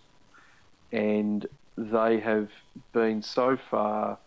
[0.90, 1.46] and
[1.78, 2.48] they have
[2.92, 4.18] been so far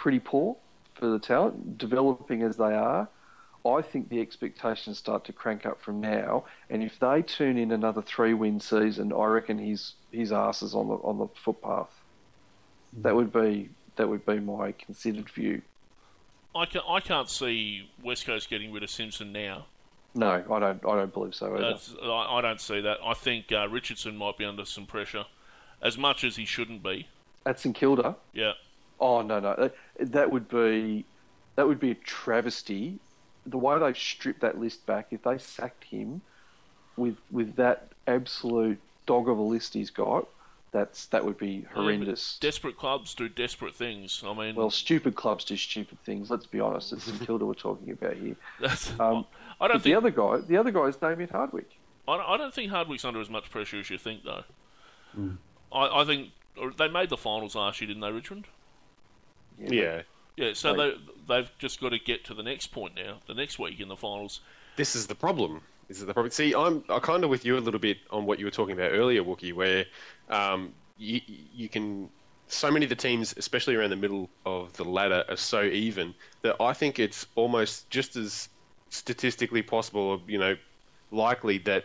[0.00, 0.56] pretty poor
[0.94, 3.06] for the talent, developing as they are.
[3.66, 7.70] I think the expectations start to crank up from now, and if they tune in
[7.70, 11.92] another three-win season, I reckon his his ass is on the on the footpath.
[13.02, 15.60] That would be that would be my considered view.
[16.54, 19.66] I, can, I can't see West Coast getting rid of Simpson now.
[20.14, 20.84] No, I don't.
[20.86, 21.72] I don't believe so either.
[21.72, 22.96] That's, I, I don't see that.
[23.04, 25.26] I think uh, Richardson might be under some pressure,
[25.82, 27.08] as much as he shouldn't be.
[27.44, 28.52] At St Kilda, Yeah,
[29.00, 29.74] oh no, no, that,
[30.12, 31.04] that would be
[31.56, 32.98] that would be a travesty.
[33.46, 36.20] The way they've stripped that list back, if they sacked him
[36.96, 40.28] with with that absolute dog of a list he's got,
[40.72, 42.38] that's that would be horrendous.
[42.40, 44.22] desperate clubs do desperate things.
[44.24, 46.30] I mean, well, stupid clubs do stupid things.
[46.30, 46.92] Let's be honest.
[46.92, 48.36] It's St Kilda we're talking about here.
[48.60, 49.26] that's, Um,
[49.60, 51.70] I don't But the other guy, the other guy is Damien Hardwick.
[52.06, 54.44] I don't, I don't think Hardwick's under as much pressure as you think, though.
[55.14, 55.34] Hmm.
[55.72, 58.46] I, I think or they made the finals last year, didn't they, Richmond?
[59.60, 60.02] Yeah.
[60.36, 60.94] Yeah, so Right.
[61.28, 63.88] they they've just got to get to the next point now, the next week in
[63.88, 64.40] the finals.
[64.76, 65.60] This is the problem.
[65.88, 66.30] This is the problem.
[66.30, 68.74] See, I'm I kind of with you a little bit on what you were talking
[68.74, 69.84] about earlier, Wookie, where
[70.28, 72.08] um, you you can
[72.48, 76.14] so many of the teams, especially around the middle of the ladder, are so even
[76.42, 78.48] that I think it's almost just as
[78.88, 80.56] statistically possible, or you know,
[81.10, 81.84] likely that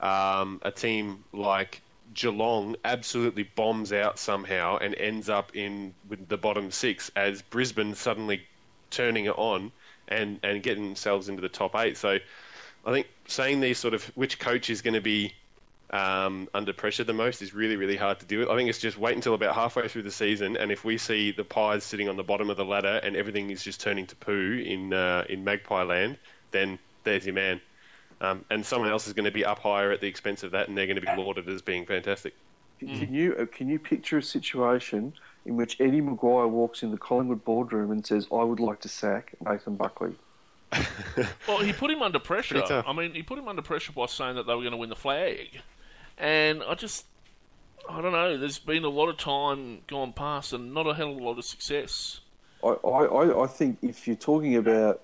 [0.00, 1.82] um, a team like
[2.14, 7.94] Geelong absolutely bombs out somehow and ends up in with the bottom six as Brisbane
[7.94, 8.42] suddenly
[8.90, 9.72] turning it on
[10.08, 11.96] and, and getting themselves into the top eight.
[11.96, 12.18] So
[12.84, 15.34] I think saying these sort of which coach is going to be
[15.90, 18.48] um, under pressure the most is really, really hard to with.
[18.48, 21.32] I think it's just wait until about halfway through the season, and if we see
[21.32, 24.16] the Pies sitting on the bottom of the ladder and everything is just turning to
[24.16, 26.18] poo in uh, in Magpie Land,
[26.50, 27.60] then there's your man.
[28.20, 30.68] Um, and someone else is going to be up higher at the expense of that,
[30.68, 32.34] and they're going to be lauded as being fantastic.
[32.80, 35.12] Can you uh, can you picture a situation
[35.46, 38.88] in which Eddie McGuire walks in the Collingwood boardroom and says, "I would like to
[38.88, 40.14] sack Nathan Buckley"?
[41.48, 42.60] Well, he put him under pressure.
[42.60, 42.74] Pretty.
[42.86, 44.90] I mean, he put him under pressure by saying that they were going to win
[44.90, 45.60] the flag,
[46.18, 47.06] and I just,
[47.88, 48.36] I don't know.
[48.36, 51.38] There's been a lot of time gone past, and not a hell of a lot
[51.38, 52.20] of success.
[52.64, 55.00] I, I, I- I think if you're talking about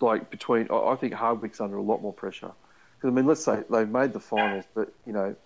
[0.00, 2.54] like between, I, I think Hardwick's under a lot more pressure.
[2.98, 5.36] Because I mean, let's say they've made the finals, but you know,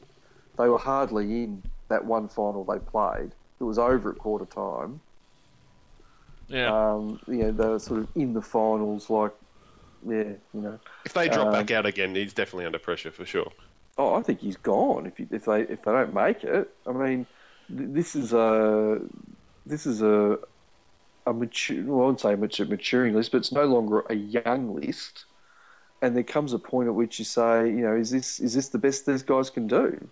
[0.58, 3.34] they were hardly in that one final they played.
[3.60, 5.02] It was over at quarter time.
[6.48, 9.32] Yeah, Um, you know, they were sort of in the finals, like
[10.02, 10.80] yeah, you know.
[11.04, 13.52] If they drop Um, back out again, he's definitely under pressure for sure.
[13.96, 16.68] Oh, I think he's gone if you, if they if they don't make it.
[16.86, 17.26] I mean,
[17.68, 19.00] th- this is a
[19.64, 20.38] this is a
[21.26, 21.82] a mature.
[21.84, 25.24] Well, I wouldn't say mature, maturing list, but it's no longer a young list.
[26.02, 28.68] And there comes a point at which you say, you know, is this is this
[28.68, 30.06] the best these guys can do?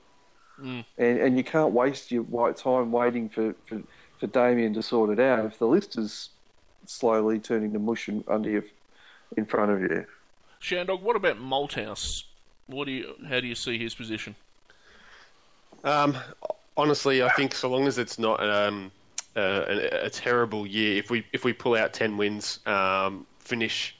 [0.60, 0.84] Mm.
[0.98, 3.82] And and you can't waste your white time waiting for, for
[4.18, 6.30] for Damien to sort it out if the list is
[6.86, 8.62] slowly turning to mush in- under you
[9.36, 10.06] in front of you.
[10.60, 11.02] Shandog.
[11.02, 12.24] What about Malthouse?
[12.66, 13.14] What do you?
[13.28, 14.34] How do you see his position?
[15.84, 16.16] Um,
[16.76, 18.92] honestly, I think so long as it's not um,
[19.36, 23.96] uh, a, a terrible year, if we if we pull out ten wins, um, finish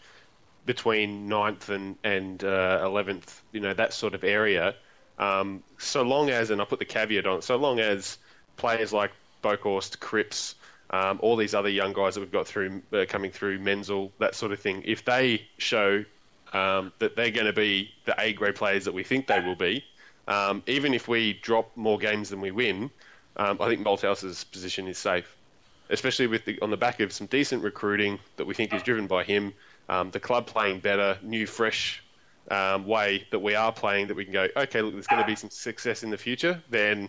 [0.65, 4.75] between 9th and and uh, eleventh, you know that sort of area.
[5.19, 8.19] Um, so long as, and I put the caveat on, so long as
[8.57, 10.55] players like Boekhorst, Cripps,
[10.91, 14.35] um, all these other young guys that we've got through uh, coming through, Menzel, that
[14.35, 16.05] sort of thing, if they show
[16.53, 19.55] um, that they're going to be the A grade players that we think they will
[19.55, 19.85] be,
[20.29, 22.91] um, even if we drop more games than we win,
[23.37, 25.37] um, I think Malthouse's position is safe,
[25.91, 29.07] especially with the, on the back of some decent recruiting that we think is driven
[29.07, 29.53] by him.
[29.89, 32.03] Um, the club playing better, new, fresh
[32.51, 35.27] um, way that we are playing, that we can go, okay, look, there's going to
[35.27, 36.63] be some success in the future.
[36.71, 37.09] Then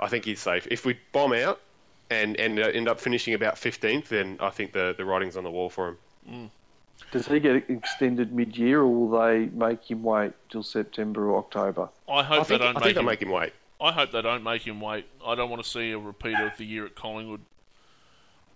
[0.00, 0.66] I think he's safe.
[0.70, 1.60] If we bomb out
[2.10, 5.44] and, and uh, end up finishing about 15th, then I think the, the writing's on
[5.44, 6.50] the wall for him.
[7.12, 11.88] Does he get extended mid-year, or will they make him wait till September or October?
[12.08, 13.06] I hope I think, they don't I make think they'll him.
[13.06, 13.52] make him wait.
[13.80, 15.06] I hope they don't make him wait.
[15.24, 17.40] I don't want to see a repeat of the year at Collingwood,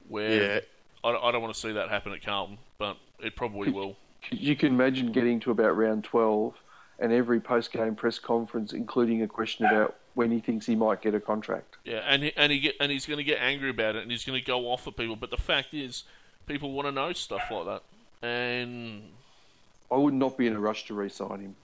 [0.09, 0.61] where Yeah.
[1.03, 3.97] I, I don't want to see that happen at Carlton, but it probably will.
[4.31, 6.55] You can imagine getting to about round 12
[6.99, 11.15] and every post-game press conference including a question about when he thinks he might get
[11.15, 11.77] a contract.
[11.85, 14.11] Yeah, and he, and he get, and he's going to get angry about it, and
[14.11, 15.17] he's going to go off at people.
[15.17, 16.05] But the fact is,
[16.47, 17.83] people want to know stuff like that.
[18.27, 19.03] And
[19.91, 21.57] I would not be in a rush to re-sign him.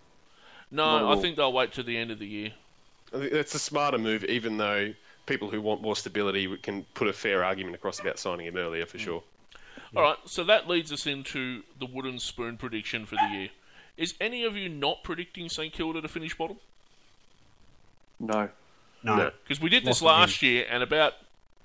[0.71, 2.53] No, I think they'll wait to the end of the year.
[3.15, 4.93] I think that's a smarter move, even though
[5.27, 8.87] people who want more stability can put a fair argument across about signing him earlier
[8.87, 9.23] for sure.
[9.97, 13.49] All right, so that leads us into the wooden spoon prediction for the year.
[13.97, 16.59] Is any of you not predicting St Kilda to finish bottom?
[18.21, 18.49] No.
[19.03, 19.17] No.
[19.17, 19.31] No.
[19.43, 21.15] Because we did this last year, and about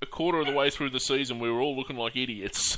[0.01, 2.77] a quarter of the way through the season, we were all looking like idiots.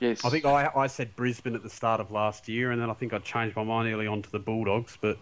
[0.00, 0.24] Yes.
[0.24, 2.94] I think I, I said Brisbane at the start of last year, and then I
[2.94, 5.18] think I changed my mind early on to the Bulldogs, but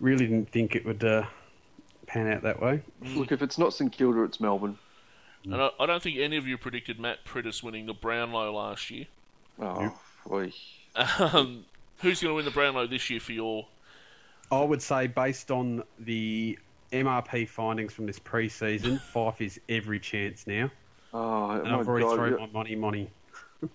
[0.00, 1.26] really didn't think it would uh,
[2.06, 2.82] pan out that way.
[3.14, 4.78] Look, if it's not St Kilda, it's Melbourne.
[5.44, 8.90] And I, I don't think any of you predicted Matt Priddis winning the Brownlow last
[8.90, 9.06] year.
[9.60, 9.92] Oh,
[10.26, 10.52] boy.
[11.18, 11.64] Um,
[11.98, 13.66] who's going to win the Brownlow this year for your?
[14.52, 16.58] I would say, based on the
[16.92, 20.70] MRP findings from this pre-season, Fyfe is every chance now,
[21.14, 22.14] Oh, and my I've already God.
[22.16, 23.10] thrown you're- my money, money.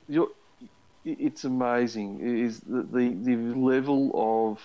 [0.07, 0.29] you're,
[1.03, 2.19] it's amazing.
[2.21, 4.61] It is the, the, the level of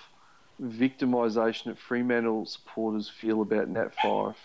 [0.63, 4.35] victimisation that Fremantle supporters feel about Nat Fyfe,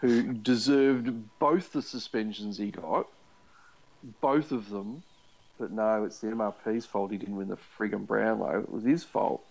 [0.00, 3.06] who deserved both the suspensions he got,
[4.20, 5.02] both of them.
[5.58, 8.60] But no, it's the MRP's fault he didn't win the friggin' Brownlow.
[8.60, 9.44] It was his fault.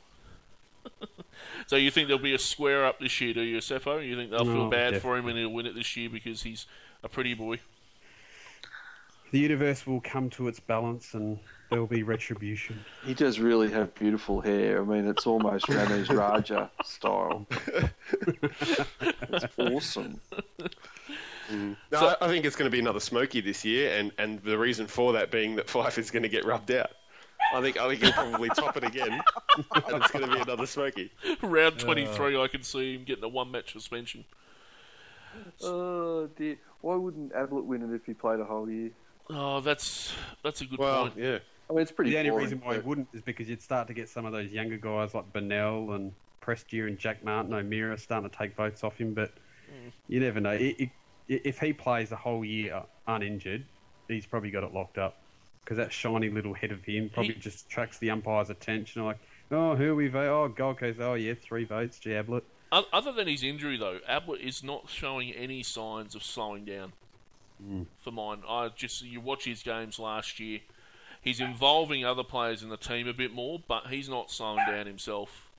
[1.68, 4.04] So you think there'll be a square up this year, do you, Sepho?
[4.04, 6.42] You think they'll feel No, bad for him and he'll win it this year because
[6.42, 6.66] he's
[7.04, 7.60] a pretty boy?
[9.32, 11.40] The universe will come to its balance, and
[11.70, 12.84] there will be retribution.
[13.06, 14.82] He does really have beautiful hair.
[14.82, 17.46] I mean, it's almost Ramesh Raja style.
[19.22, 20.20] it's awesome.
[21.52, 21.76] Mm.
[21.92, 24.58] No, I, I think it's going to be another Smoky this year, and, and the
[24.58, 26.92] reason for that being that Fyfe is going to get rubbed out.
[27.54, 29.22] I think I think he'll probably top it again,
[29.76, 31.12] and it's going to be another Smoky.
[31.42, 34.26] Round 23, I can see him getting a one match suspension.
[35.64, 36.58] Oh dear!
[36.82, 38.90] Why wouldn't Ablett win it if he played a whole year?
[39.30, 40.14] Oh, that's
[40.44, 41.18] that's a good Well, point.
[41.18, 41.38] yeah,
[41.70, 42.12] I mean, it's pretty.
[42.12, 44.32] The only boring, reason why he wouldn't is because you'd start to get some of
[44.32, 48.84] those younger guys like Bennell and Prestia and Jack Martin O'Meara starting to take votes
[48.84, 49.32] off him, but
[49.70, 49.92] mm.
[50.08, 50.52] you never know.
[50.52, 50.90] It, it,
[51.28, 53.66] if he plays the whole year uninjured,
[54.08, 55.18] he's probably got it locked up
[55.64, 59.04] because that shiny little head of him probably He- just attracts the umpire's attention.
[59.04, 59.20] Like,
[59.52, 60.30] oh, who are we vote?
[60.30, 61.00] Oh, Gold Coast.
[61.02, 62.00] Oh, yeah, three votes.
[62.00, 62.46] Gee, Ablett.
[62.72, 66.94] Other than his injury, though, Ablett is not showing any signs of slowing down.
[67.66, 67.86] Mm.
[68.04, 70.60] For mine, I just you watch his games last year.
[71.22, 74.86] He's involving other players in the team a bit more, but he's not slowing down
[74.86, 75.50] himself.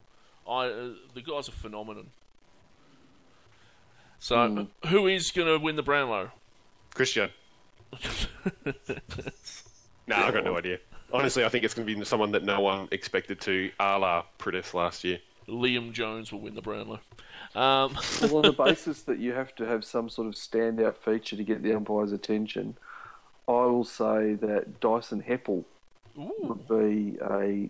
[0.48, 2.10] I uh, the guy's a phenomenon.
[4.20, 6.30] So, who is going to win the Brownlow?
[6.94, 7.30] Christian.
[10.08, 10.78] No, I've got no idea.
[11.12, 14.24] Honestly, I think it's going to be someone that no one expected to, a la
[14.38, 15.18] Priddis last year.
[15.46, 17.00] Liam Jones will win the Brownlow.
[17.54, 21.36] Um, Well, on the basis that you have to have some sort of standout feature
[21.36, 22.76] to get the umpire's attention,
[23.48, 25.64] I will say that Dyson Heppell
[26.18, 27.68] ooh, would be a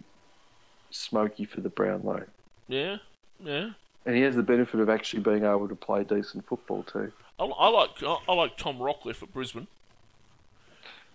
[0.91, 2.25] smoky for the Brownlow.
[2.69, 2.97] yeah,
[3.43, 3.71] yeah.
[4.07, 7.13] And he has the benefit of actually being able to play decent football too.
[7.39, 9.67] I, I like I, I like Tom Rockliff at Brisbane.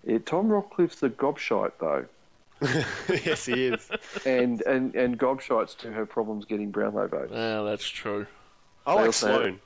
[0.06, 2.06] Yeah, Tom Rockliff's a gobshite though,
[3.26, 3.90] yes, he is.
[4.26, 7.32] and and and gobshites do have problems getting Brownlow votes.
[7.34, 8.28] Yeah, that's true.
[8.86, 9.60] I They like also have- Sloane.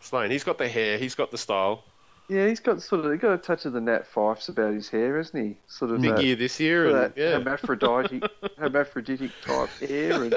[0.00, 1.84] Sloane, he's got the hair, he's got the style.
[2.30, 4.88] Yeah, he's got sort of he got a touch of the Nat Fyfes about his
[4.88, 5.56] hair, hasn't he?
[5.66, 7.32] Sort of Big that, year this year, and that yeah.
[7.32, 8.22] hermaphroditic,
[8.58, 10.34] hermaphroditic type hair, and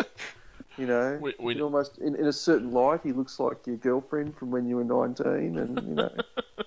[0.77, 3.75] you know, We- we- he's almost in, in a certain light, he looks like your
[3.77, 6.11] girlfriend from when you were nineteen, and you know,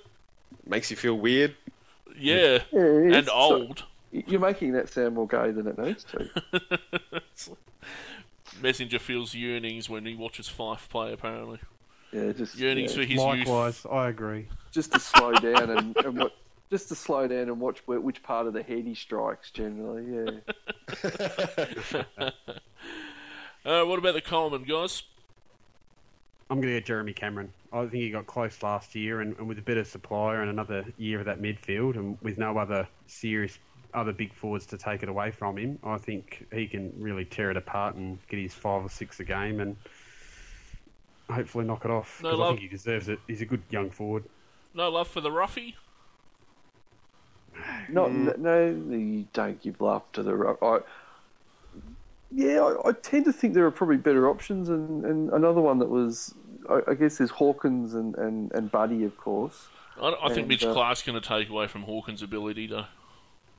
[0.66, 1.57] Makes you feel weird.
[2.16, 3.85] Yeah, yeah, and it's sort of- old.
[4.12, 6.31] You're making that sound more gay than it needs to.
[8.62, 11.12] Messenger feels yearnings when he watches Fyfe play.
[11.12, 11.59] Apparently,
[12.17, 13.87] Yeah, just yearnings yeah, for his youth.
[13.91, 14.49] I agree.
[14.73, 16.33] just to slow down and, and what,
[16.71, 19.51] just to slow down and watch where, which part of the head he strikes.
[19.51, 20.41] Generally,
[21.93, 22.03] yeah.
[23.67, 25.03] Uh, what about the Coleman guys?
[26.49, 27.53] I'm going to get Jeremy Cameron.
[27.73, 30.85] I think he got close last year, and, and with a better supplier and another
[30.99, 33.59] year of that midfield, and with no other serious
[33.93, 37.51] other big forwards to take it away from him, I think he can really tear
[37.51, 39.77] it apart and get his five or six a game, and
[41.31, 42.22] hopefully knock it off.
[42.22, 43.18] No 'cause I think he deserves it.
[43.27, 44.24] He's a good young forward.
[44.74, 45.77] No love for the roughie.
[47.89, 50.35] Not no, you don't give love to the.
[50.35, 50.81] ru- I,
[52.31, 55.79] yeah, I, I tend to think there are probably better options, and, and another one
[55.79, 56.35] that was,
[56.68, 59.68] I, I guess, there's Hawkins and, and, and Buddy, of course.
[60.01, 62.89] I, I think And, Mitch uh, Clark's going to take away from Hawkins' ability to.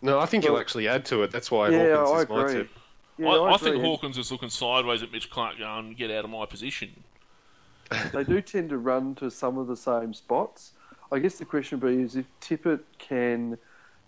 [0.01, 1.31] No, I think he'll actually add to it.
[1.31, 2.53] That's why yeah, Hawkins I is my agree.
[2.53, 2.69] tip.
[3.17, 3.83] Yeah, I, I, think.
[3.83, 7.03] Hawkins is looking sideways at Mitch Clark, going, "Get out of my position."
[8.13, 10.73] They do tend to run to some of the same spots.
[11.11, 13.57] I guess the question would be is if Tippett can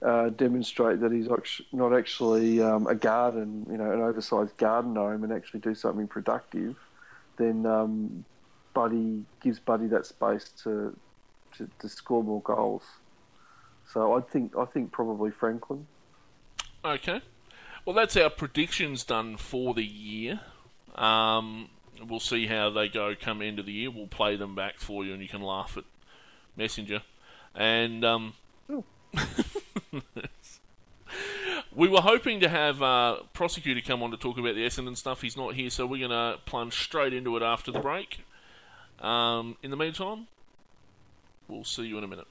[0.01, 1.29] uh, demonstrate that he's
[1.71, 6.07] not actually um, a garden, you know, an oversized garden gnome, and actually do something
[6.07, 6.75] productive,
[7.37, 8.25] then um,
[8.73, 10.95] Buddy gives Buddy that space to,
[11.57, 12.83] to to score more goals.
[13.93, 15.87] So I think I think probably Franklin.
[16.83, 17.21] Okay.
[17.85, 20.41] Well, that's our predictions done for the year.
[20.95, 21.69] Um,
[22.07, 23.91] we'll see how they go come end of the year.
[23.91, 25.83] We'll play them back for you, and you can laugh at
[26.55, 27.01] Messenger.
[27.55, 28.33] And um,
[31.75, 35.21] we were hoping to have uh, prosecutor come on to talk about the Essendon stuff.
[35.21, 38.23] He's not here, so we're going to plunge straight into it after the break.
[38.99, 40.27] Um, in the meantime,
[41.47, 42.27] we'll see you in a minute.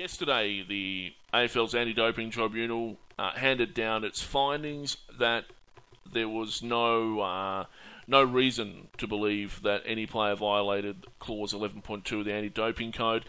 [0.00, 5.44] Yesterday, the AFL's anti-doping tribunal uh, handed down its findings that
[6.10, 7.66] there was no uh,
[8.08, 13.24] no reason to believe that any player violated clause 11.2 of the anti-doping code.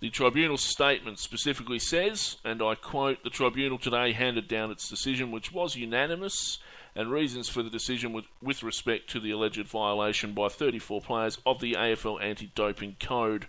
[0.00, 5.30] The tribunal's statement specifically says, and I quote: "The tribunal today handed down its decision,
[5.30, 6.58] which was unanimous."
[6.96, 11.38] And reasons for the decision with, with respect to the alleged violation by 34 players
[11.44, 13.46] of the AFL anti doping code.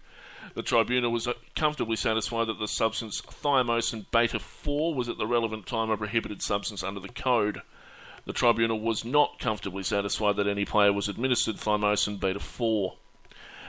[0.54, 5.28] The tribunal was uh, comfortably satisfied that the substance thymosin beta 4 was at the
[5.28, 7.62] relevant time a prohibited substance under the code.
[8.26, 12.96] The tribunal was not comfortably satisfied that any player was administered thymosin beta 4.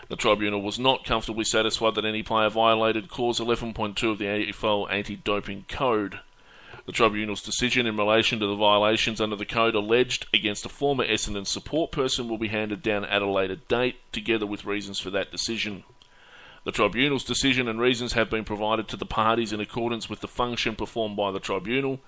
[0.09, 4.91] The tribunal was not comfortably satisfied that any player violated Clause 11.2 of the AFL
[4.91, 6.20] Anti Doping Code.
[6.87, 11.05] The tribunal's decision in relation to the violations under the code alleged against a former
[11.05, 15.11] Essendon support person will be handed down at a later date, together with reasons for
[15.11, 15.85] that decision.
[16.64, 20.28] The tribunal's decision and reasons have been provided to the parties in accordance with the
[20.28, 22.00] function performed by the tribunal.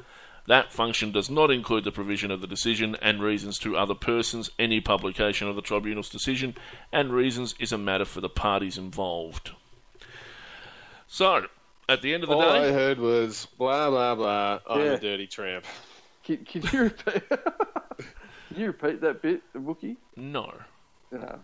[0.46, 4.50] That function does not include the provision of the decision and reasons to other persons.
[4.58, 6.56] Any publication of the tribunal's decision
[6.92, 9.52] and reasons is a matter for the parties involved.
[11.06, 11.46] So,
[11.88, 12.42] at the end of the day.
[12.42, 14.60] All I heard was blah blah blah.
[14.68, 14.92] I'm Yeah.
[14.92, 15.64] a dirty tramp.
[16.24, 17.28] Can, can you repeat?
[17.28, 19.96] can you repeat that bit, Wookie?
[20.16, 20.52] no.
[21.12, 21.40] No.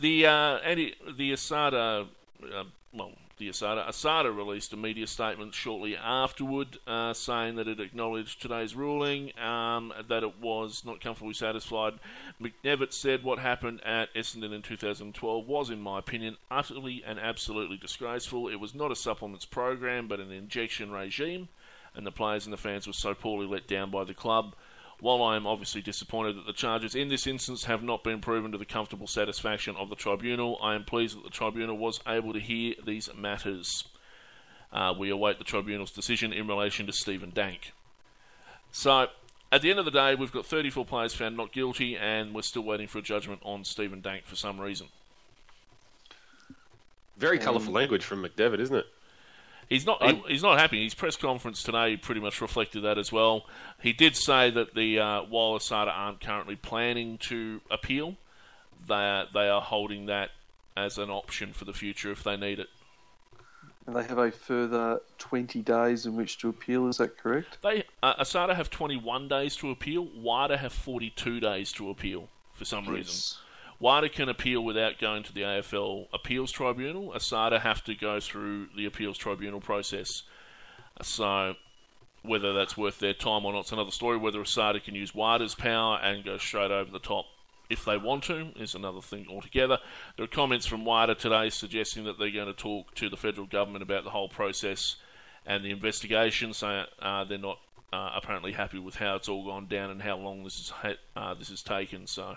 [0.00, 2.06] The uh, anti, the Asada,
[2.54, 7.80] uh, well, the Asada, Asada released a media statement shortly afterward, uh, saying that it
[7.80, 11.94] acknowledged today's ruling, um, that it was not comfortably satisfied.
[12.40, 17.76] McDevitt said what happened at Essendon in 2012 was, in my opinion, utterly and absolutely
[17.76, 18.48] disgraceful.
[18.48, 21.48] It was not a supplements program, but an injection regime,
[21.94, 24.54] and the players and the fans were so poorly let down by the club.
[25.00, 28.50] While I am obviously disappointed that the charges in this instance have not been proven
[28.50, 32.32] to the comfortable satisfaction of the tribunal, I am pleased that the tribunal was able
[32.32, 33.84] to hear these matters.
[34.72, 37.72] Uh, we await the tribunal's decision in relation to Stephen Dank.
[38.72, 39.06] So,
[39.52, 42.42] at the end of the day, we've got 34 players found not guilty, and we're
[42.42, 44.88] still waiting for a judgment on Stephen Dank for some reason.
[47.16, 48.86] Very colourful language from McDevitt, isn't it?
[49.68, 50.02] He's not.
[50.02, 50.82] He, he's not happy.
[50.84, 53.44] His press conference today pretty much reflected that as well.
[53.80, 58.16] He did say that the uh, while Asada aren't currently planning to appeal,
[58.86, 60.30] they are, they are holding that
[60.76, 62.68] as an option for the future if they need it.
[63.86, 67.56] And they have a further 20 days in which to appeal, is that correct?
[67.62, 70.06] They uh, Asada have 21 days to appeal.
[70.14, 73.38] WADA have 42 days to appeal for some reason.
[73.80, 77.12] WADA can appeal without going to the AFL Appeals Tribunal.
[77.12, 80.24] ASADA have to go through the Appeals Tribunal process.
[81.00, 81.54] So,
[82.22, 84.16] whether that's worth their time or not is another story.
[84.16, 87.26] Whether ASADA can use WADA's power and go straight over the top
[87.70, 89.78] if they want to is another thing altogether.
[90.16, 93.46] There are comments from WADA today suggesting that they're going to talk to the federal
[93.46, 94.96] government about the whole process
[95.46, 97.58] and the investigation, so uh, they're not
[97.92, 100.98] uh, apparently happy with how it's all gone down and how long this is ha-
[101.14, 102.08] uh, this has taken.
[102.08, 102.36] So.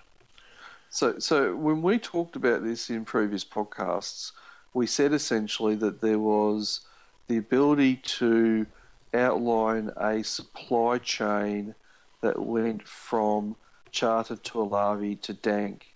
[0.92, 4.34] So, so when we talked about this in previous podcasts,
[4.74, 6.82] we said essentially that there was
[7.28, 8.66] the ability to
[9.14, 11.74] outline a supply chain
[12.20, 13.56] that went from
[13.92, 15.88] Charter to Alavi to Dank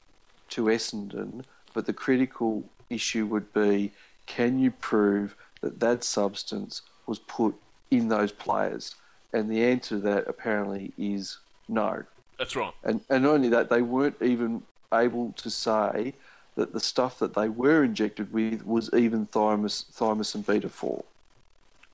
[0.49, 1.43] to Essendon,
[1.73, 3.91] but the critical issue would be
[4.27, 7.53] can you prove that that substance was put
[7.91, 8.95] in those players?
[9.33, 11.37] And the answer to that apparently is
[11.67, 12.03] no.
[12.39, 12.73] That's right.
[12.83, 14.63] And, and not only that, they weren't even
[15.01, 16.13] able to say
[16.55, 21.03] that the stuff that they were injected with was even thymus, thymosin beta 4.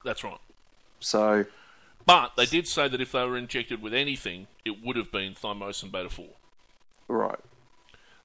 [0.03, 0.39] That's right.
[0.99, 1.45] So,
[2.05, 5.33] But they did say that if they were injected with anything, it would have been
[5.33, 6.29] thymosin beta four.
[7.07, 7.39] right.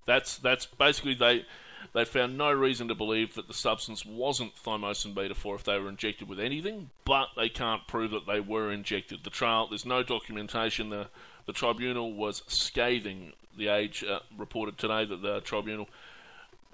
[0.07, 1.45] That's that's basically they
[1.93, 5.79] they found no reason to believe that the substance wasn't thymosin beta four if they
[5.79, 9.24] were injected with anything, but they can't prove that they were injected.
[9.24, 10.91] The trial there's no documentation.
[10.91, 11.09] The
[11.47, 13.33] the tribunal was scathing.
[13.57, 15.89] The Age uh, reported today that the tribunal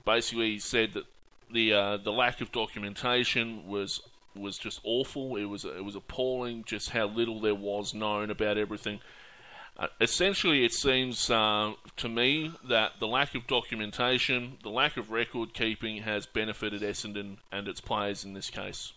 [0.05, 1.05] basically said that
[1.51, 4.01] the uh, the lack of documentation was
[4.35, 5.37] was just awful.
[5.37, 9.01] It was it was appalling just how little there was known about everything.
[9.77, 15.11] Uh, essentially, it seems uh, to me that the lack of documentation, the lack of
[15.11, 18.93] record keeping, has benefited Essendon and its players in this case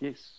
[0.00, 0.30] Yes.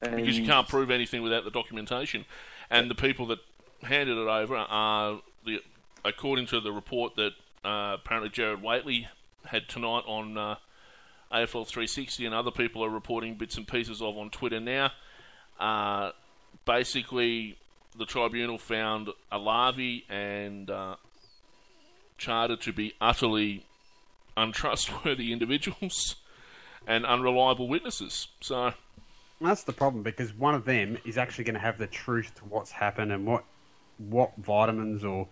[0.00, 2.24] And because you can't prove anything without the documentation.
[2.70, 3.38] And the people that
[3.82, 5.60] handed it over are the,
[6.04, 7.32] according to the report that
[7.64, 9.08] uh, apparently Gerard Whateley
[9.44, 10.56] had tonight on uh,
[11.32, 14.90] AFL 360, and other people are reporting bits and pieces of on Twitter now.
[15.58, 16.10] Uh,
[16.64, 17.56] basically,
[17.96, 20.96] the tribunal found Alavi and uh,
[22.18, 23.64] Charter to be utterly
[24.36, 26.16] untrustworthy individuals
[26.86, 28.28] and unreliable witnesses.
[28.40, 28.72] So.
[29.40, 32.44] That's the problem because one of them is actually going to have the truth to
[32.44, 33.44] what's happened and what
[34.10, 35.28] what vitamins or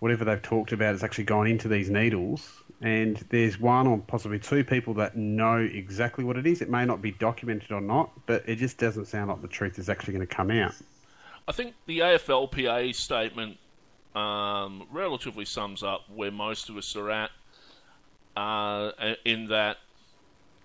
[0.00, 2.62] whatever they've talked about has actually gone into these needles.
[2.80, 6.60] And there's one or possibly two people that know exactly what it is.
[6.60, 9.78] It may not be documented or not, but it just doesn't sound like the truth
[9.78, 10.74] is actually going to come out.
[11.46, 13.58] I think the AFLPA statement
[14.16, 17.30] um, relatively sums up where most of us are at,
[18.36, 18.90] uh,
[19.24, 19.76] in that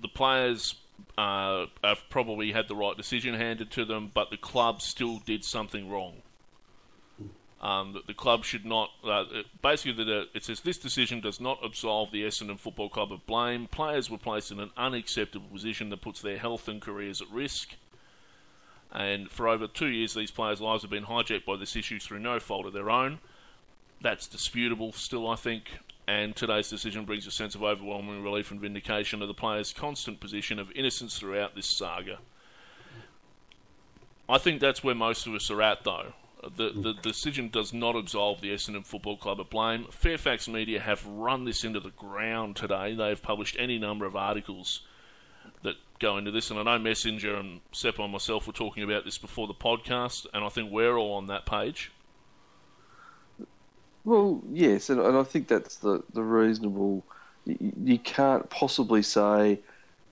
[0.01, 0.76] the players
[1.18, 5.43] uh, have probably had the right decision handed to them, but the club still did
[5.43, 6.22] something wrong.
[7.59, 8.91] Um, the, the club should not.
[9.03, 9.23] Uh,
[9.61, 13.67] basically, the, it says this decision does not absolve the Essendon Football Club of blame.
[13.67, 17.69] Players were placed in an unacceptable position that puts their health and careers at risk.
[18.91, 22.19] And for over two years, these players' lives have been hijacked by this issue through
[22.19, 23.19] no fault of their own.
[24.01, 25.79] That's disputable still, I think.
[26.07, 30.19] And today's decision brings a sense of overwhelming relief and vindication of the players' constant
[30.19, 32.19] position of innocence throughout this saga.
[34.29, 36.13] I think that's where most of us are at, though.
[36.43, 39.85] The, the decision does not absolve the Essendon Football Club of blame.
[39.89, 42.93] Fairfax Media have run this into the ground today.
[42.93, 44.81] They have published any number of articles
[45.63, 49.03] that go into this, and I know Messenger and Seppo and myself were talking about
[49.03, 51.91] this before the podcast, and I think we're all on that page.
[54.05, 57.03] Well, yes, and, and I think that's the, the reasonable.
[57.45, 59.59] You can't possibly say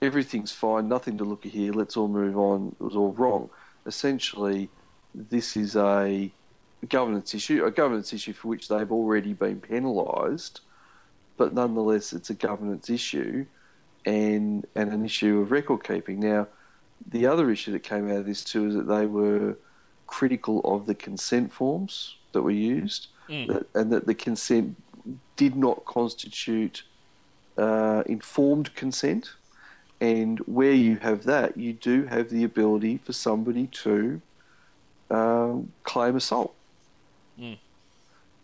[0.02, 3.50] everything's fine, nothing to look at here, let's all move on, it was all wrong.
[3.86, 4.70] Essentially,
[5.16, 6.32] this is a
[6.90, 10.60] governance issue, a governance issue for which they've already been penalised,
[11.38, 13.46] but nonetheless, it's a governance issue
[14.06, 16.20] and, and an issue of record keeping.
[16.20, 16.48] Now,
[17.12, 19.58] the other issue that came out of this too is that they were
[20.08, 23.08] critical of the consent forms that were used,
[23.48, 24.76] that, and that the consent
[25.36, 26.84] did not constitute
[27.58, 29.32] uh, informed consent.
[30.02, 34.22] And where you have that, you do have the ability for somebody to
[35.10, 36.54] um, claim assault.
[37.40, 37.58] Mm.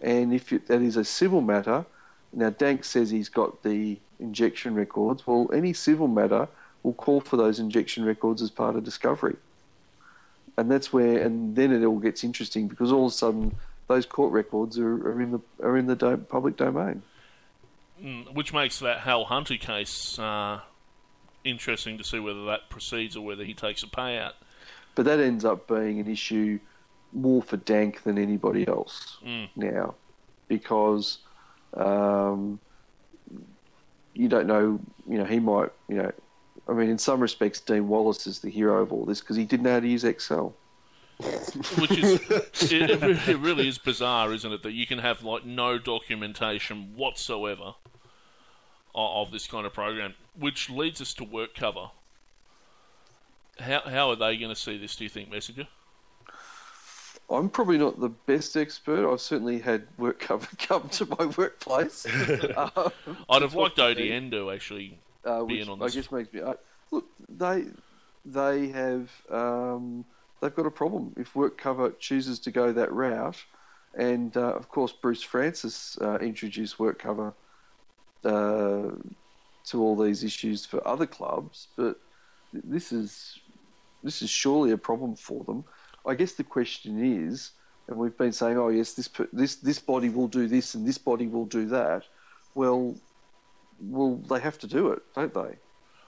[0.02, 1.86] And if it, that is a civil matter,
[2.34, 5.26] now Dank says he's got the injection records.
[5.26, 6.48] Well, any civil matter
[6.84, 9.36] will call for those injection records as part of discovery.
[10.58, 13.56] And that's where, and then it all gets interesting because all of a sudden
[13.88, 17.02] those court records are, are in the are in the do- public domain.
[18.04, 20.62] Mm, which makes that Hal Hunter case uh,
[21.44, 24.34] interesting to see whether that proceeds or whether he takes a payout.
[24.96, 26.60] But that ends up being an issue
[27.14, 29.50] more for Dank than anybody else Mm.
[29.56, 29.96] now,
[30.48, 31.20] because
[31.76, 32.60] um,
[34.14, 34.80] you don't know.
[35.08, 35.70] You know, he might.
[35.88, 36.12] You know,
[36.68, 39.46] I mean, in some respects, Dean Wallace is the hero of all this because he
[39.46, 40.56] didn't know how to use Excel.
[41.78, 42.20] which is
[42.72, 44.64] it, it, really is bizarre, isn't it?
[44.64, 47.76] That you can have like no documentation whatsoever
[48.96, 51.92] of, of this kind of program, which leads us to work cover.
[53.62, 54.96] How how are they going to see this?
[54.96, 55.68] Do you think, Messenger?
[57.30, 59.10] I'm probably not the best expert.
[59.10, 62.06] I've certainly had work cover come to my workplace.
[62.58, 62.92] um,
[63.30, 64.10] I'd have liked talk to me.
[64.10, 65.96] ODN to actually uh, being which on I this.
[65.96, 66.56] guess makes me uh,
[66.92, 67.06] look.
[67.30, 67.66] They
[68.26, 70.06] they have um,
[70.42, 73.38] they've got a problem if work cover chooses to go that route,
[73.96, 77.34] and uh, of course Bruce Francis uh, introduced work cover
[78.26, 78.92] uh,
[79.66, 81.98] to all these issues for other clubs, but
[82.54, 83.40] this is
[84.04, 85.64] this is surely a problem for them.
[86.06, 87.52] I guess the question is,
[87.88, 90.98] and we've been saying, oh yes, this this this body will do this and this
[90.98, 92.04] body will do that.
[92.56, 92.96] Well,
[93.80, 95.58] well, they have to do it, don't they?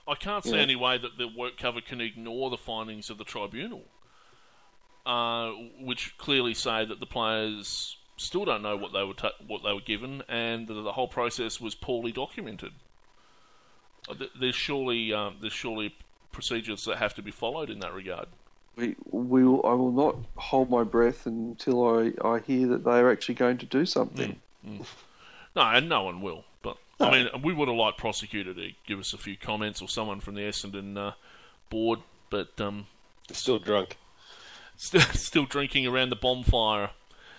[0.07, 0.61] I can't see Yeah.
[0.61, 3.83] any way that the work cover can ignore the findings of the tribunal,
[5.05, 9.63] uh, which clearly say that the players still don't know what they were ta- what
[9.63, 12.73] they were given, and that the whole process was poorly documented.
[14.09, 15.95] Uh, There's surely um, there's surely
[16.33, 18.27] procedures that have to be followed in that regard.
[18.75, 22.91] We, we will, I will not hold my breath until I, I hear that they
[22.99, 24.39] are actually going to do something.
[25.55, 26.43] No, and no one will.
[26.63, 29.87] But I mean, we would have liked prosecutor to give us a few comments or
[29.87, 31.11] someone from the Essendon uh,
[31.69, 32.87] board, but um,
[33.31, 33.97] Still drunk.
[34.75, 36.89] still still drinking around the bonfire.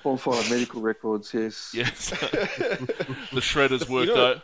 [0.05, 1.73] Bonfire medical records, yes.
[1.75, 2.11] Yes.
[2.11, 4.43] the shredders worked You know- out.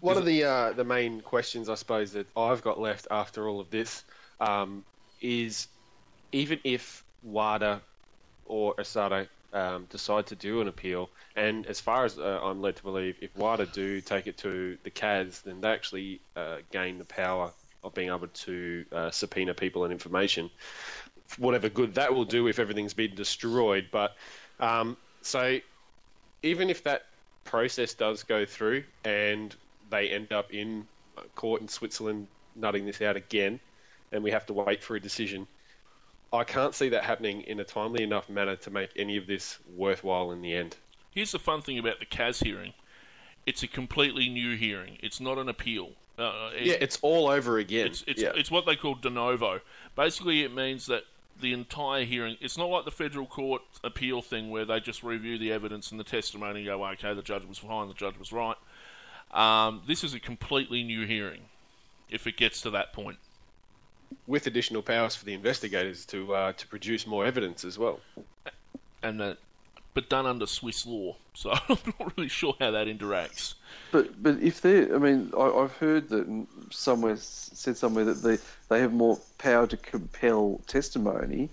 [0.00, 3.60] One of the uh, the main questions I suppose that I've got left after all
[3.60, 4.04] of this
[4.40, 4.84] um,
[5.20, 5.68] is
[6.32, 7.80] even if WADA
[8.46, 12.76] or Asada um, decide to do an appeal, and as far as uh, I'm led
[12.76, 16.98] to believe, if WADA do take it to the CAS, then they actually uh, gain
[16.98, 17.50] the power
[17.82, 20.50] of being able to uh, subpoena people and information.
[21.38, 24.16] Whatever good that will do if everything's been destroyed, but
[24.60, 25.58] um, so
[26.42, 27.06] even if that
[27.44, 29.56] process does go through and
[29.90, 30.86] they end up in
[31.34, 33.60] court in Switzerland nutting this out again,
[34.12, 35.46] and we have to wait for a decision,
[36.32, 39.58] I can't see that happening in a timely enough manner to make any of this
[39.76, 40.76] worthwhile in the end.
[41.10, 42.74] Here's the fun thing about the CAS hearing.
[43.46, 44.98] It's a completely new hearing.
[45.00, 45.92] It's not an appeal.
[46.18, 47.86] Uh, it- Yeah, it's all over again.
[47.86, 48.32] It's it's, yeah.
[48.34, 49.60] it's what they call de novo.
[49.96, 51.04] Basically, it means that
[51.40, 52.36] the entire hearing.
[52.40, 55.98] It's not like the federal court appeal thing where they just review the evidence and
[55.98, 58.56] the testimony and go, okay, the judge was fine, the judge was right.
[59.30, 61.42] Um, this is a completely new hearing.
[62.10, 63.18] If it gets to that point,
[64.26, 68.00] with additional powers for the investigators to uh, to produce more evidence as well.
[69.02, 69.38] and that,
[69.94, 71.16] but done under Swiss law.
[71.34, 73.54] So I'm not really sure how that interacts.
[73.92, 78.38] But but if they, I mean, I, I've heard that somewhere said somewhere that they
[78.68, 81.50] they have more power to compel testimony.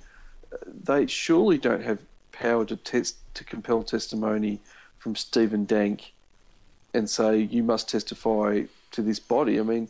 [0.53, 1.99] Uh, They surely don't have
[2.32, 4.59] power to test to compel testimony
[4.97, 6.13] from Stephen Dank
[6.96, 9.60] and say you must testify to this body.
[9.60, 9.88] I mean,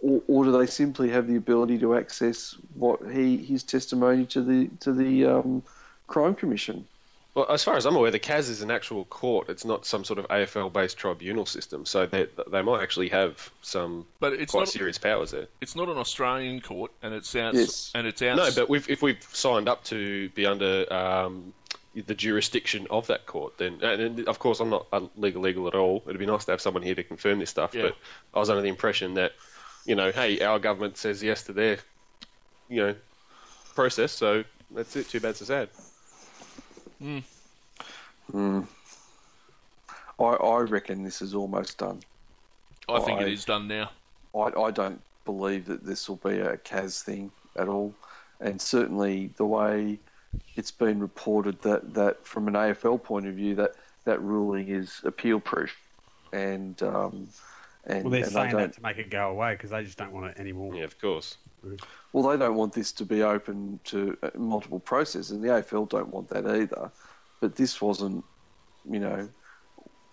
[0.00, 4.42] or, or do they simply have the ability to access what he his testimony to
[4.42, 5.62] the to the um,
[6.06, 6.86] crime commission?
[7.34, 9.48] Well, as far as I'm aware, the CAS is an actual court.
[9.48, 14.06] It's not some sort of AFL-based tribunal system, so they they might actually have some
[14.18, 14.68] But it's quite not.
[14.68, 15.46] serious powers there.
[15.60, 17.54] It's not an Australian court, and it's out.
[17.54, 17.92] Yes.
[17.94, 18.38] And it's out.
[18.38, 21.52] No, but we've, if we've signed up to be under um,
[22.06, 25.66] the jurisdiction of that court, then and, and of course I'm not a legal legal
[25.68, 26.02] at all.
[26.06, 27.74] It'd be nice to have someone here to confirm this stuff.
[27.74, 27.82] Yeah.
[27.82, 27.96] But
[28.34, 29.32] I was under the impression that
[29.84, 31.78] you know, hey, our government says yes to their
[32.68, 32.94] you know
[33.74, 35.08] process, so that's it.
[35.08, 35.68] Too bad, so sad.
[38.32, 38.60] Hmm.
[40.20, 42.00] I, I reckon this is almost done.
[42.88, 43.90] I think it I- is done now.
[44.34, 47.94] I, I don't believe that this will be a CAS thing at all,
[48.40, 49.98] and certainly the way
[50.56, 53.72] it's been reported that, that from an AFL point of view that,
[54.04, 55.76] that ruling is appeal proof,
[56.32, 57.28] and um,
[57.88, 59.98] and, Well, they're and saying they that to make it go away because they just
[59.98, 60.74] don't want it anymore.
[60.74, 61.38] Yeah, of course.
[62.12, 65.88] well they don't want this to be open to uh, multiple processes, and the AFL
[65.88, 66.90] don't want that either.
[67.40, 68.24] But this wasn't,
[68.90, 69.28] you know,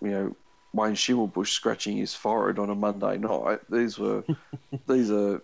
[0.01, 0.36] you know.
[0.74, 3.61] Wayne Schimmelbusch scratching his forehead on a Monday night.
[3.70, 4.26] These were,
[4.89, 5.41] these are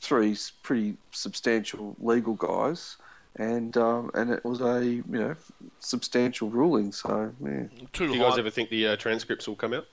[0.00, 2.96] three pretty substantial legal guys,
[3.36, 5.34] and um, and it was a you know
[5.80, 6.92] substantial ruling.
[6.92, 7.64] So yeah.
[7.92, 9.86] Do you guys ever think the uh, transcripts will come out?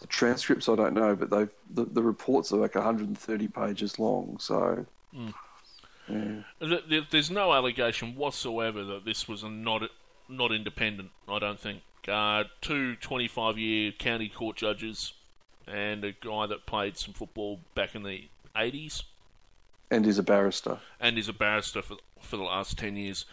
[0.00, 4.38] the transcripts I don't know, but they've the, the reports are like 130 pages long.
[4.38, 4.86] So
[6.08, 6.42] yeah.
[6.60, 9.82] Th- th- There's no allegation whatsoever that this was a not
[10.28, 11.10] not independent.
[11.28, 11.82] I don't think.
[12.06, 15.12] Uh, two 25-year county court judges
[15.66, 19.02] and a guy that played some football back in the 80s
[19.90, 20.78] and is a barrister.
[21.00, 23.24] and is a barrister for for the last 10 years.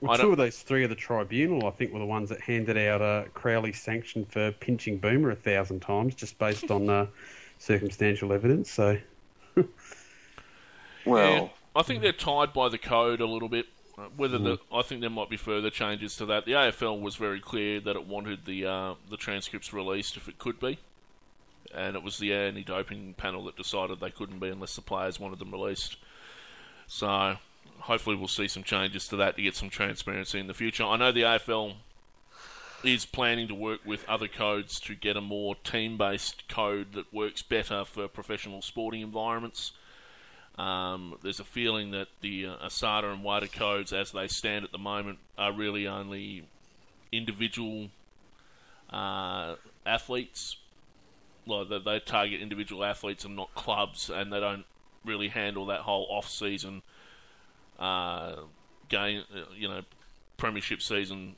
[0.00, 2.76] Well, two of those three of the tribunal, I think, were the ones that handed
[2.76, 7.06] out a Crowley sanction for pinching Boomer a thousand times, just based on uh,
[7.58, 8.68] circumstantial evidence.
[8.68, 8.98] So,
[11.04, 13.66] Well, Yeah, I think they're tied by the code a little bit.
[13.96, 14.60] Uh, Whether the, Mm.
[14.72, 16.46] I think there might be further changes to that.
[16.46, 20.38] The AFL was very clear that it wanted the uh, the transcripts released if it
[20.38, 20.78] could be,
[21.74, 25.38] and it was the anti-doping panel that decided they couldn't be unless the players wanted
[25.38, 25.96] them released.
[26.86, 27.36] So
[27.80, 30.84] hopefully we'll see some changes to that to get some transparency in the future.
[30.84, 31.74] I know the AFL
[32.84, 37.42] is planning to work with other codes to get a more team-based code that works
[37.42, 39.72] better for professional sporting environments.
[40.58, 44.72] Um, there's a feeling that the uh, ASADA and WADA codes, as they stand at
[44.72, 46.44] the moment, are really only
[47.10, 47.88] individual
[48.90, 49.54] uh,
[49.86, 50.56] athletes.
[51.46, 54.64] Well, they, they target individual athletes and not clubs, and they don't
[55.04, 56.82] really handle that whole off-season
[57.78, 58.36] uh,
[58.88, 59.82] game, uh, you know,
[60.36, 61.34] premiership season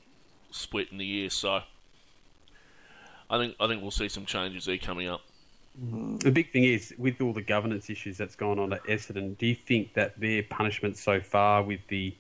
[0.51, 1.31] split in the year.
[1.31, 1.61] So,
[3.31, 5.23] I think I think we'll see some changes there coming up.
[6.19, 9.47] the big thing is, with all the governance issues that's gone on at Essendon, do
[9.47, 12.15] you think that their punishment so far with the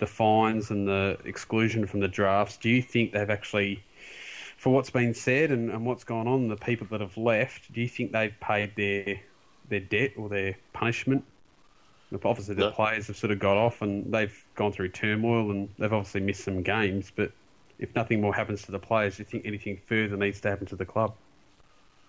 [0.00, 3.84] the fines and the exclusion from the drafts, do you think they've actually,
[4.60, 7.80] for what's been said and, and what's gone on, the people that have left, do
[7.80, 9.20] you think they've paid their
[9.64, 11.24] their debt or their punishment?
[12.24, 12.70] Obviously, the No.
[12.70, 16.44] players have sort of got off and they've gone through turmoil and they've obviously missed
[16.44, 17.10] some games.
[17.10, 17.32] But
[17.78, 20.66] if nothing more happens to the players, do you think anything further needs to happen
[20.68, 21.16] to the club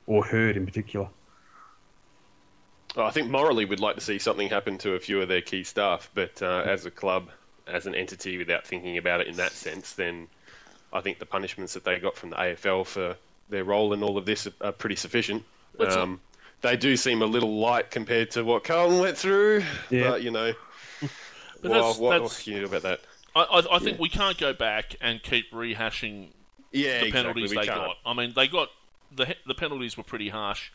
[0.06, 1.10] or Hird in particular?
[2.96, 5.42] Well, I think morally we'd like to see something happen to a few of their
[5.42, 7.32] key staff, but uh, as a club,
[7.68, 10.28] as an entity, without thinking about it in that sense, then
[10.94, 13.16] I think the punishments that they got from the AFL for
[13.50, 15.44] their role in all of this are, are pretty sufficient.
[15.80, 16.20] Um,
[16.62, 20.10] they do seem a little light compared to what Carlton went through, Yeah.
[20.12, 20.54] but you know,
[21.62, 23.00] But well, that's- what, that's- what can you do about that?
[23.36, 26.28] I, I, I think we can't go back and keep rehashing
[26.72, 27.78] Yeah, the penalties we they can't.
[27.80, 27.98] got.
[28.06, 28.70] I mean, they got
[29.16, 30.70] the the penalties were pretty harsh,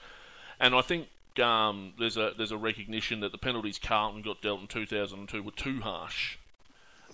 [0.59, 1.09] and I think
[1.39, 5.51] um, there's a there's a recognition that the penalties Carlton got dealt in 2002 were
[5.51, 6.39] too harsh.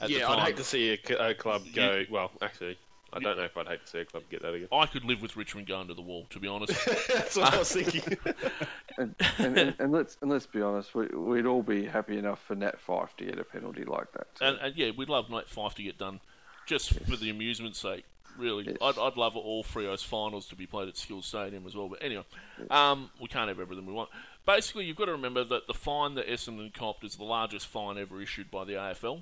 [0.07, 0.29] Yeah.
[0.29, 2.05] I'd hate to see a club go.
[2.09, 2.79] Well, actually,
[3.13, 4.69] I don't know if I'd hate to see a club get that again.
[4.73, 6.73] I could live with Richmond going to the wall, to be honest.
[7.09, 8.17] That's what I was thinking.
[8.99, 12.41] and, and, and, and let's and let's be honest, we, we'd all be happy enough
[12.47, 14.35] for Nat Fyfe to get a penalty like that.
[14.35, 14.45] too.
[14.47, 16.21] and, and yeah, we'd love Nat Fyfe to get done,
[16.67, 18.05] just for the amusement's sake.
[18.39, 18.77] Really, Yes.
[18.81, 21.89] I'd, I'd love all Freo's finals to be played at Skilled Stadium as well.
[21.89, 22.25] But anyway,
[22.71, 24.09] um, we can't have everything we want.
[24.47, 27.99] basically, you've got to remember that the fine that Essendon copped is the largest fine
[27.99, 29.21] ever issued by the AFL.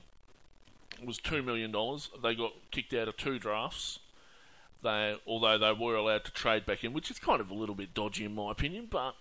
[1.04, 2.10] Was two million dollars.
[2.22, 3.98] They got kicked out of two drafts.
[4.82, 7.74] They, although they were allowed to trade back in, which is kind of a little
[7.74, 9.14] bit dodgy in my opinion, but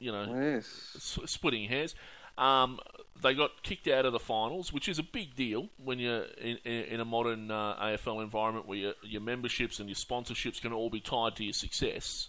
[0.00, 0.94] you know, Yes.
[0.96, 1.94] s- splitting hairs.
[2.36, 2.80] Um,
[3.20, 6.58] they got kicked out of the finals, which is a big deal when you're in,
[6.64, 10.72] in, in a modern uh, AFL environment where your, your memberships and your sponsorships can
[10.72, 12.28] all be tied to your success.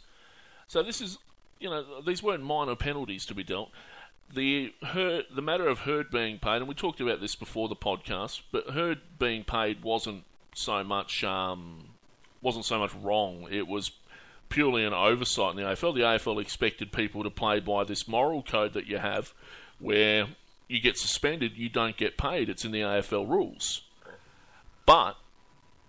[0.67, 1.17] So this is,
[1.59, 3.71] you know, these weren't minor penalties to be dealt.
[4.33, 7.75] The Hird, the matter of Hird being paid, and we talked about this before the
[7.75, 10.23] podcast, but Hird being paid wasn't
[10.55, 11.89] so much um,
[12.41, 13.47] wasn't so much wrong.
[13.51, 13.91] It was
[14.49, 15.95] purely an oversight in the AFL.
[15.95, 19.33] The AFL expected people to play by this moral code that you have,
[19.79, 20.27] where
[20.67, 22.49] you get suspended, you don't get paid.
[22.49, 23.81] It's in the AFL rules.
[24.85, 25.15] But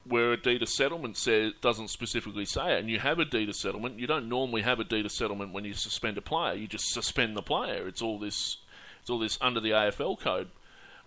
[0.06, 3.48] where a deed of settlement says doesn't specifically say it, and you have a deed
[3.48, 6.54] of settlement, you don't normally have a deed of settlement when you suspend a player.
[6.54, 7.88] You just suspend the player.
[7.88, 8.58] It's all this.
[9.00, 10.48] It's all this under the AFL code.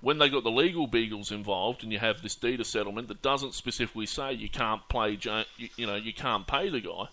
[0.01, 3.23] When they got the legal beagles involved, and you have this deed of settlement that
[3.23, 5.17] doesn't specifically say you can't play,
[5.57, 7.07] you, know, you can't pay the guy.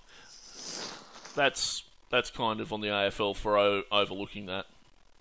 [1.35, 4.67] That's that's kind of on the AFL for o- overlooking that.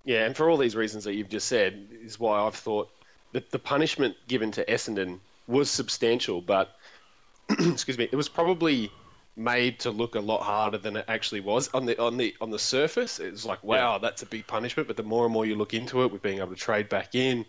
[0.05, 2.89] Yeah, and for all these reasons that you've just said, is why I've thought
[3.31, 6.75] that the punishment given to Essendon was substantial, but
[7.49, 8.91] excuse me, it was probably
[9.35, 12.51] made to look a lot harder than it actually was on the on the on
[12.51, 13.19] the surface.
[13.19, 14.87] It was like, wow, that's a big punishment.
[14.87, 17.15] But the more and more you look into it, with being able to trade back
[17.15, 17.45] in,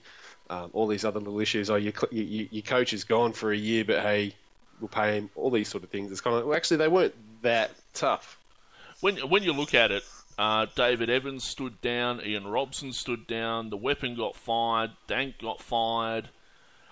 [0.51, 1.71] um, all these other little issues.
[1.71, 4.35] Oh, your your, your your coach is gone for a year, but hey,
[4.81, 5.31] we'll pay him.
[5.35, 6.11] All these sort of things.
[6.11, 8.39] It's kind of like, well, actually, they weren't that tough.
[9.01, 10.05] when when you look at it,
[10.39, 15.61] uh, David Evans stood down, Ian Robson stood down, the weapon got fired, Dank got
[15.61, 16.29] fired,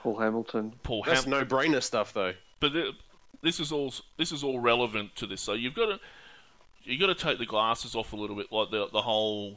[0.03, 0.73] Paul Hamilton.
[0.83, 2.35] Paul That's Ham- no-brainer stuff, though.
[2.61, 2.95] but th-
[3.41, 5.41] this is all this is all relevant to this.
[5.41, 6.01] So you've got to
[6.85, 9.57] you got to take the glasses off a little bit, like the the whole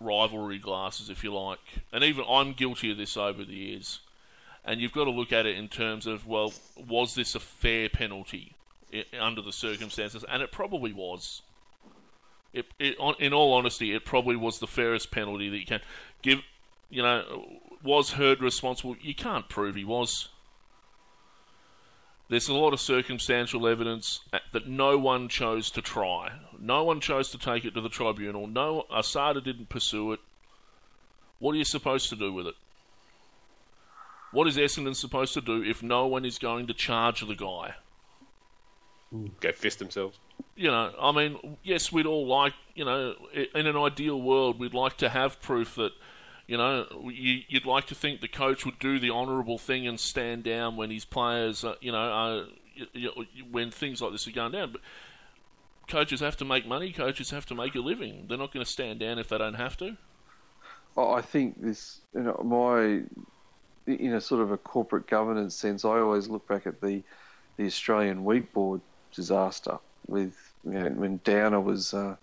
[0.00, 1.58] rivalry glasses, if you like.
[1.92, 4.00] And even I'm guilty of this over the years.
[4.64, 6.52] And you've got to look at it in terms of well,
[6.88, 8.52] was this a fair penalty
[9.20, 10.24] under the circumstances?
[10.28, 11.42] And it probably was.
[12.52, 15.80] It, it, in all honesty, it probably was the fairest penalty that you can
[16.22, 16.40] give.
[16.88, 17.46] You know,
[17.82, 18.96] was Hird responsible?
[19.00, 20.28] You can't prove he was.
[22.28, 26.32] There's a lot of circumstantial evidence uh, that no one chose to try.
[26.58, 28.48] No one chose to take it to the tribunal.
[28.48, 30.20] No, Asada didn't pursue it.
[31.38, 32.54] What are you supposed to do with it?
[34.32, 37.74] What is Essendon supposed to do if no one is going to charge the guy?
[39.10, 39.26] Hmm.
[39.40, 40.18] Go fist themselves.
[40.56, 43.14] you know, I mean, yes, we'd all like, you know,
[43.54, 45.92] in an ideal world, we'd like to have proof that,
[46.46, 49.98] you know, you, you'd like to think the coach would do the honourable thing and
[49.98, 52.44] stand down when his players, uh, you know, uh,
[52.94, 54.72] y y when things like this are going down.
[54.72, 54.80] But
[55.88, 56.92] coaches have to make money.
[56.92, 58.26] Coaches have to make a living.
[58.28, 59.96] They're not going to stand down if they don't have to.
[60.96, 63.02] I I think this, you know, my,
[63.86, 67.02] in a sort of a corporate governance sense, I always look back at the,
[67.56, 68.80] the Australian Wheat Board
[69.12, 72.16] disaster with, you know, when Downer was uh,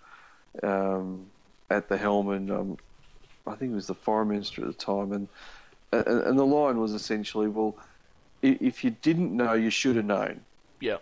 [0.62, 1.26] um,
[1.70, 2.78] at the helm and um,
[3.46, 5.28] I think he was the foreign minister at the time, and,
[5.92, 7.76] and and the line was essentially, well,
[8.42, 10.42] if you didn't know, you should have known.
[10.80, 10.98] Yeah,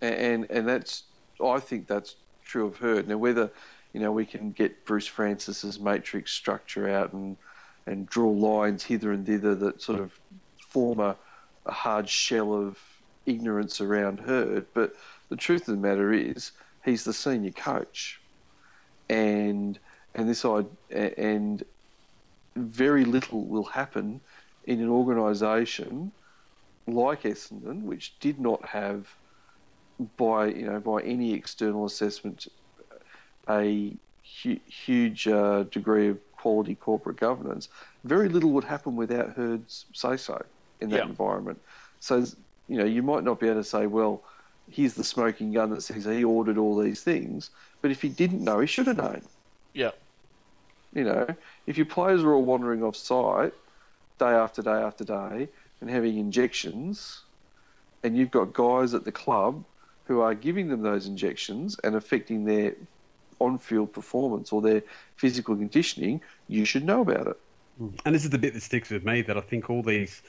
[0.00, 1.04] and and that's
[1.42, 3.02] I think that's true of her.
[3.02, 3.50] Now whether
[3.92, 7.36] you know we can get Bruce Francis's matrix structure out and
[7.86, 10.18] and draw lines hither and thither that sort of
[10.68, 11.16] form a,
[11.66, 12.78] a hard shell of
[13.26, 14.94] ignorance around Hird, but
[15.28, 16.52] the truth of the matter is
[16.84, 18.20] he's the senior coach,
[19.08, 19.78] and
[20.14, 21.62] and this I and
[22.56, 24.22] very little will happen
[24.64, 26.12] in an organisation
[26.86, 29.08] like Essendon, which did not have
[30.16, 32.46] by you know by any external assessment
[33.48, 33.98] a
[34.42, 37.68] hu- huge uh, degree of quality corporate governance,
[38.04, 40.40] very little would happen without Hird's say so
[40.80, 41.04] in that Yeah.
[41.04, 41.60] environment.
[42.00, 42.18] So
[42.68, 44.24] you know you might not be able to say, well,
[44.66, 47.50] here's the smoking gun that says he ordered all these things,
[47.80, 49.28] but if he didn't know, he should have known.
[49.74, 49.90] Yeah,
[50.94, 51.26] You know,
[51.66, 53.54] if your players are all wandering off site
[54.18, 55.48] day after day after day
[55.80, 57.22] and having injections,
[58.02, 59.64] and you've got guys at the club
[60.04, 62.74] who are giving them those injections and affecting their
[63.38, 64.82] on field performance or their
[65.16, 67.38] physical conditioning, you should know about it.
[68.04, 70.22] And this is the bit that sticks with me that I think all these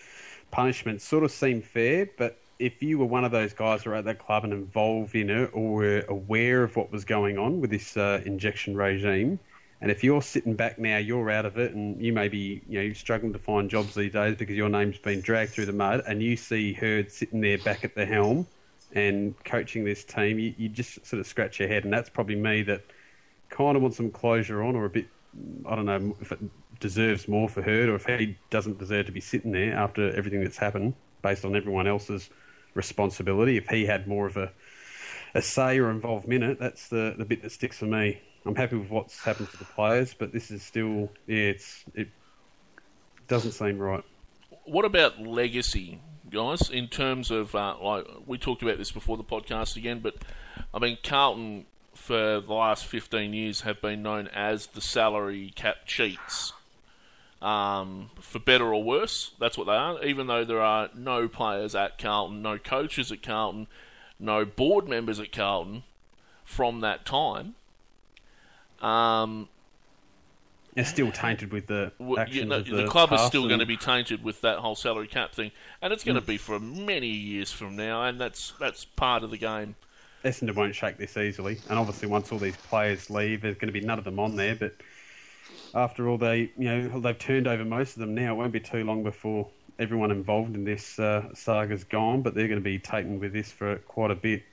[0.52, 3.96] punishments sort of seem fair, but if you were one of those guys who were
[3.96, 7.62] at that club and involved in it or were aware of what was going on
[7.62, 9.40] with this uh, injection regime,
[9.82, 12.82] and if you're sitting back now, you're out of it, and you may be you
[12.82, 16.04] know struggling to find jobs these days because your name's been dragged through the mud,
[16.08, 18.48] and you see Hird sitting there back at the helm
[18.94, 22.36] and coaching this team, you, you just sort of scratch your head, and that's probably
[22.36, 22.82] me that
[23.50, 25.08] kind of want some closure on, or a bit.
[25.68, 26.40] I don't know if it
[26.80, 30.42] deserves more for Hird, or if he doesn't deserve to be sitting there after everything
[30.42, 32.30] that's happened, based on everyone else's
[32.74, 33.58] responsibility.
[33.58, 34.52] If he had more of a
[35.36, 38.22] a say or involvement in it, that's the the bit that sticks for me.
[38.46, 42.10] I'm happy with what's happened to the players, but this is still yeah, it's it
[43.28, 44.04] doesn't seem right.
[44.66, 46.00] What about legacy,
[46.30, 46.70] guys?
[46.70, 50.16] In terms of uh, like we talked about this before the podcast again, but
[50.74, 51.66] I mean Carlton
[51.96, 56.54] for the last fifteen years have been known as the salary cap cheats.
[57.44, 60.02] Um, for better or worse, that's what they are.
[60.04, 63.68] Even though there are no players at Carlton, no coaches at Carlton,
[64.18, 65.84] no board members at Carlton
[66.46, 67.56] from that time.
[68.82, 69.50] Um,
[70.78, 71.92] It's still tainted with the
[72.30, 74.76] you know, the, the, club is still and- going to be tainted with that whole
[74.76, 78.54] salary cap thing, and it's going to be for many years from now, and that's
[78.58, 79.76] that's part of the game.
[80.24, 83.78] Essendon won't shake this easily, and obviously once all these players leave, there's going to
[83.78, 84.56] be none of them on there.
[84.56, 84.76] But
[85.74, 88.34] after all, they you know they've turned over most of them now.
[88.34, 89.48] It won't be too long before
[89.80, 93.52] everyone involved in this uh, saga's gone, but they're going to be taken with this
[93.52, 94.44] for quite a bit.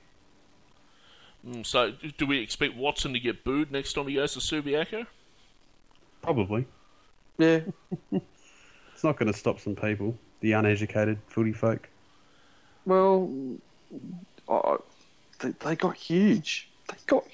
[1.47, 4.39] Mm, So, do- do we expect Watson to get booed next time he goes to
[4.39, 5.05] Subiaco?
[6.21, 6.65] Probably,
[7.39, 7.61] Yeah,
[8.11, 11.89] it's not going to stop some people, the uneducated footy folk.
[12.85, 13.31] well,
[14.47, 14.77] I,
[15.39, 16.69] they, they got huge.
[16.87, 17.25] They got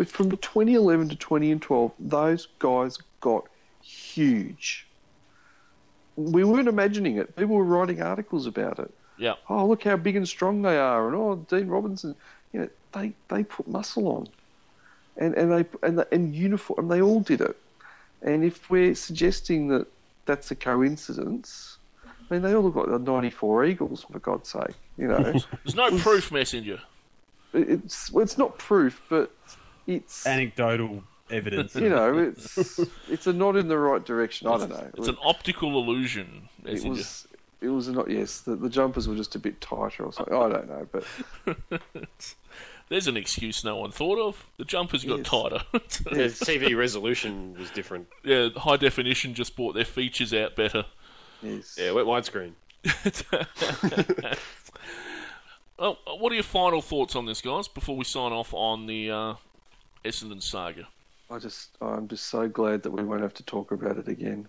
[0.00, 1.92] but from 2011 to 2012.
[1.98, 3.46] Those guys got
[3.82, 4.86] huge.
[6.16, 7.36] We weren't imagining it.
[7.36, 8.90] People were writing articles about it.
[9.18, 9.34] Yeah.
[9.50, 12.14] Oh, look how big and strong they are, and oh, Dean Robinson.
[12.54, 14.28] You know, they they put muscle on,
[15.18, 16.78] and and they and the, and uniform.
[16.78, 17.58] And they all did it.
[18.22, 19.86] And if we're suggesting that
[20.24, 21.76] that's a coincidence,
[22.06, 24.76] I mean, they all look like the '94 Eagles, for God's sake.
[24.96, 25.22] You know,
[25.64, 26.80] There's no proof, messenger.
[27.52, 29.30] it's well, it's not proof, but
[29.90, 31.74] it's Anecdotal evidence.
[31.74, 34.46] you know, it's it's a nod in the right direction.
[34.48, 34.90] I don't know.
[34.96, 36.90] It's an optical illusion, it messenger.
[36.90, 37.28] was
[37.60, 38.40] it was not yes.
[38.40, 40.34] The, the jumpers were just a bit tighter or something.
[40.34, 41.80] I don't know, but
[42.88, 44.46] There's an excuse no one thought of.
[44.56, 45.28] The jumpers got Yes.
[45.28, 45.60] tighter.
[45.72, 45.78] The
[46.44, 48.08] TV resolution was different.
[48.24, 50.86] yeah, high definition just brought their features out better.
[51.42, 51.76] yes.
[51.78, 52.52] Yeah, went widescreen.
[55.78, 59.10] Well, what are your final thoughts on this, guys, before we sign off on the
[59.10, 59.34] uh,
[60.04, 60.88] Essendon saga?
[61.30, 64.48] I just I'm just so glad that we won't have to talk about it again.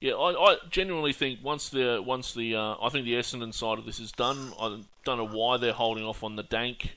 [0.00, 3.78] Yeah, I, I genuinely think once the once the uh, I think the Essendon side
[3.78, 4.52] of this is done.
[4.60, 6.96] I don't know why they're holding off on the Dank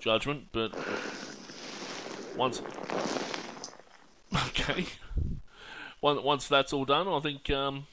[0.00, 0.74] judgment, but
[2.36, 2.60] once
[4.48, 4.86] okay,
[6.02, 7.86] once once that's all done, I think um,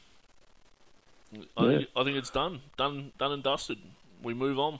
[1.56, 3.78] I, think, I think it's done, done, done and dusted.
[4.22, 4.80] We move on.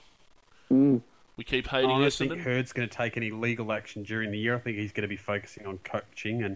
[0.72, 1.02] Mm.
[1.42, 4.38] We keep hating I don't think Hird's going to take any legal action during the
[4.38, 4.54] year.
[4.54, 6.56] I think he's going to be focusing on coaching, and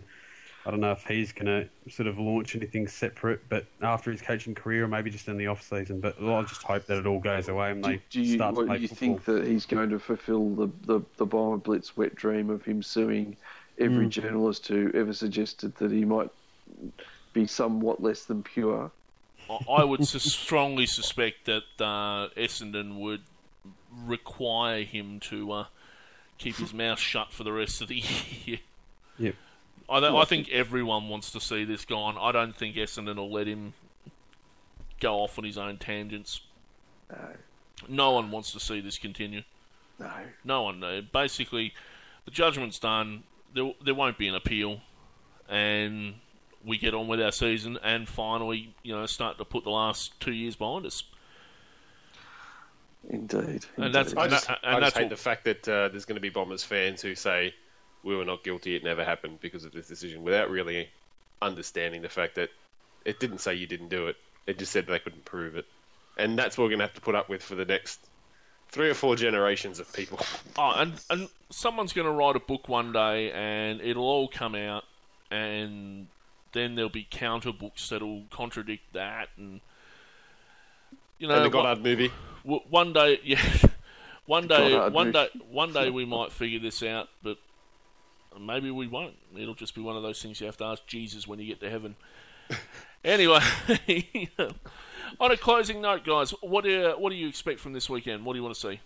[0.63, 3.41] I don't know if he's going to sort of launch anything separate.
[3.49, 6.01] But after his coaching career, or maybe just in the off season.
[6.01, 8.53] But I just hope that it all goes away and Do, they do you start
[8.53, 9.17] to what, play you football.
[9.17, 12.83] think that he's going to fulfil the the, the Bomber Blitz wet dream of him
[12.83, 13.36] suing
[13.79, 16.29] every journalist who ever suggested that he might
[17.33, 18.91] be somewhat less than pure?
[19.49, 23.21] I- I would strongly suspect that uh, Essendon would
[24.05, 25.65] require him to uh,
[26.37, 27.95] keep his mouth shut for the rest of the
[28.45, 28.59] year.
[29.17, 29.35] Yep.
[29.89, 32.17] I, don't, I think everyone wants to see this gone.
[32.19, 33.73] I don't think Essendon will let him
[34.99, 36.41] go off on his own tangents.
[37.11, 37.17] No,
[37.87, 39.43] No one wants to see this continue.
[39.99, 40.09] no.
[40.43, 40.83] No one.
[40.83, 41.73] Uh, basically,
[42.25, 43.23] the judgment's done.
[43.53, 44.81] There, there won't be an appeal,
[45.47, 46.15] and
[46.65, 47.77] we get on with our season.
[47.83, 51.03] And finally, you know, start to put the last two years behind us.
[53.09, 53.65] Indeed.
[53.77, 56.05] And that's- I just, And I just that's hate what- the fact that uh, there's
[56.05, 57.53] going to be Bombers fans who say
[58.03, 60.89] we were not guilty, it never happened because of this decision, without really
[61.41, 62.49] understanding the fact that
[63.03, 64.15] it didn't say you didn't do it.
[64.47, 65.65] It just said they couldn't prove it,
[66.17, 67.99] and that's what we're going to have to put up with for the next
[68.69, 70.19] three or four generations of people.
[70.57, 74.55] Oh, and and someone's going to write a book one day, and it'll all come
[74.55, 74.83] out,
[75.31, 76.07] and
[76.53, 79.59] then there'll be counter books that'll contradict that, and
[81.19, 82.11] you know, and the one- Goddard movie.
[82.45, 83.41] One day, yeah,
[84.25, 87.37] one day, one day, one day we might figure this out, but
[88.39, 89.15] maybe we won't.
[89.37, 91.59] It'll just be one of those things you have to ask Jesus when you get
[91.61, 91.95] to heaven.
[93.03, 93.39] anyway,
[95.19, 98.25] on a closing note, guys, what do you, what do you expect from this weekend?
[98.25, 98.79] What do you want to see?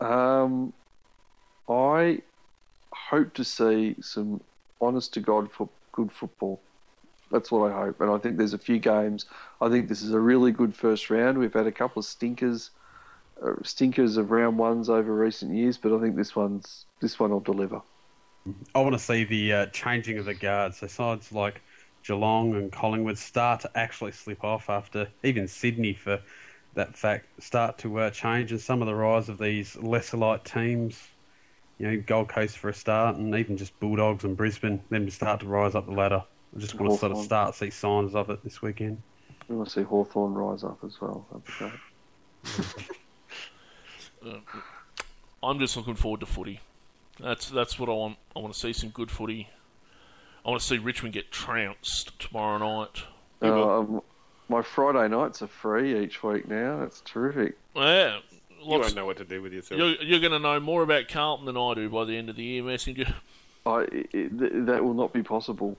[0.00, 0.72] Um,
[1.68, 2.20] I
[2.92, 4.40] hope to see some
[4.80, 6.60] honest to God for good football.
[7.30, 9.26] That's what I hope, and I think there's a few games.
[9.60, 11.38] I think this is a really good first round.
[11.38, 12.70] We've had a couple of stinkers
[13.42, 17.30] uh, stinkers of round ones over recent years, but I think this one's this one
[17.30, 17.82] will deliver.
[18.74, 20.78] I want to see the uh, changing of the guards.
[20.78, 21.60] So sides like
[22.04, 26.20] Geelong and Collingwood start to actually slip off after even Sydney, for
[26.74, 30.44] that fact, start to uh, change, and some of the rise of these lesser light
[30.44, 31.08] teams.
[31.78, 35.40] You know, Gold Coast for a start, and even just Bulldogs and Brisbane, them start
[35.40, 36.24] to rise up the ladder.
[36.56, 39.02] I just want to sort of start to see signs of it this weekend.
[39.48, 41.26] We want to see Hawthorn rise up as well.
[41.30, 41.52] That'd be
[44.22, 44.42] great.
[45.42, 46.60] I'm just looking forward to footy.
[47.20, 48.16] That's that's what I want.
[48.34, 49.50] I want to see some good footy.
[50.44, 53.02] I want to see Richmond get trounced tomorrow night.
[53.42, 54.02] Uh, um,
[54.48, 56.78] my Friday nights are free each week now.
[56.80, 57.56] That's terrific.
[57.74, 58.18] Yeah,
[58.50, 59.78] You lots, won't know what to do with yourself.
[59.78, 62.36] you're, you're going to know more about Carlton than I do by the end of
[62.36, 63.12] the year, Messenger.
[63.66, 65.76] I, it, that will not be possible.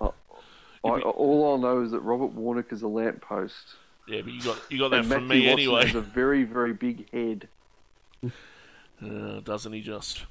[0.00, 0.10] I,
[0.92, 3.76] I, all I'll know is that Robert Warnock is a lamppost.
[4.08, 6.00] Yeah, but you got you got that and from Matthew me Watson anyway, has a
[6.00, 7.48] very, very big head.
[8.24, 9.80] uh, doesn't he?
[9.80, 10.24] Just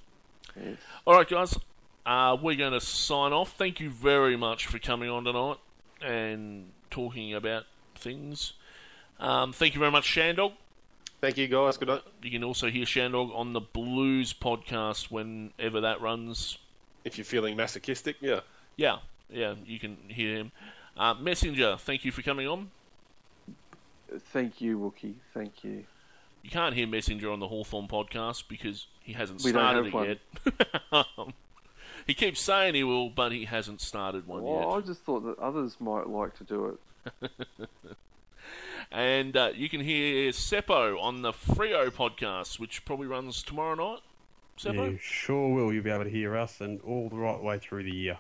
[0.55, 0.78] Yes.
[1.05, 1.57] all right, guys.
[2.05, 3.53] Uh, we're going to sign off.
[3.53, 5.57] Thank you very much for coming on tonight
[6.01, 8.53] and talking about things.
[9.20, 10.53] Um, thank you very much, Shandog.
[11.22, 11.78] Thank you, guys.
[11.78, 12.01] Good night.
[12.24, 16.57] You can also hear Shandog on the Blues podcast whenever that runs.
[17.05, 18.39] If you're feeling masochistic, yeah.
[18.78, 18.97] Yeah,
[19.32, 20.51] yeah, you can hear him.
[20.97, 22.71] Uh, Messenger, thank you for coming on.
[24.34, 25.13] Thank you, Wookie.
[25.34, 25.86] Thank you.
[26.43, 29.93] You can't hear Messenger on the Hawthorn podcast because he hasn't We don't started have
[29.93, 30.09] one.
[30.09, 30.19] it
[30.91, 31.05] yet.
[32.07, 34.67] he keeps saying he will, but he hasn't started one yet.
[34.67, 36.77] I just thought that others might like to do
[37.23, 37.32] it.
[38.91, 44.01] And uh, you can hear Seppo on the Freo podcast, which probably runs tomorrow night.
[44.57, 44.91] Seppo?
[44.91, 45.71] You sure will.
[45.71, 48.17] You'll be able to hear us and all the right way through the year.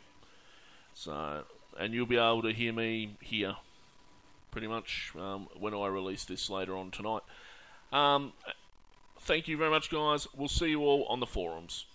[0.93, 1.43] So,
[1.79, 3.55] and you'll be able to hear me here,
[4.51, 7.21] pretty much um, when I release this later on tonight.
[7.91, 8.33] Um,
[9.21, 10.27] thank you very much, guys.
[10.35, 11.85] We'll see you all on the forums.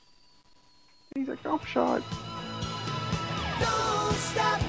[1.14, 2.02] He's a golf shot.
[3.60, 4.60] Don't stop.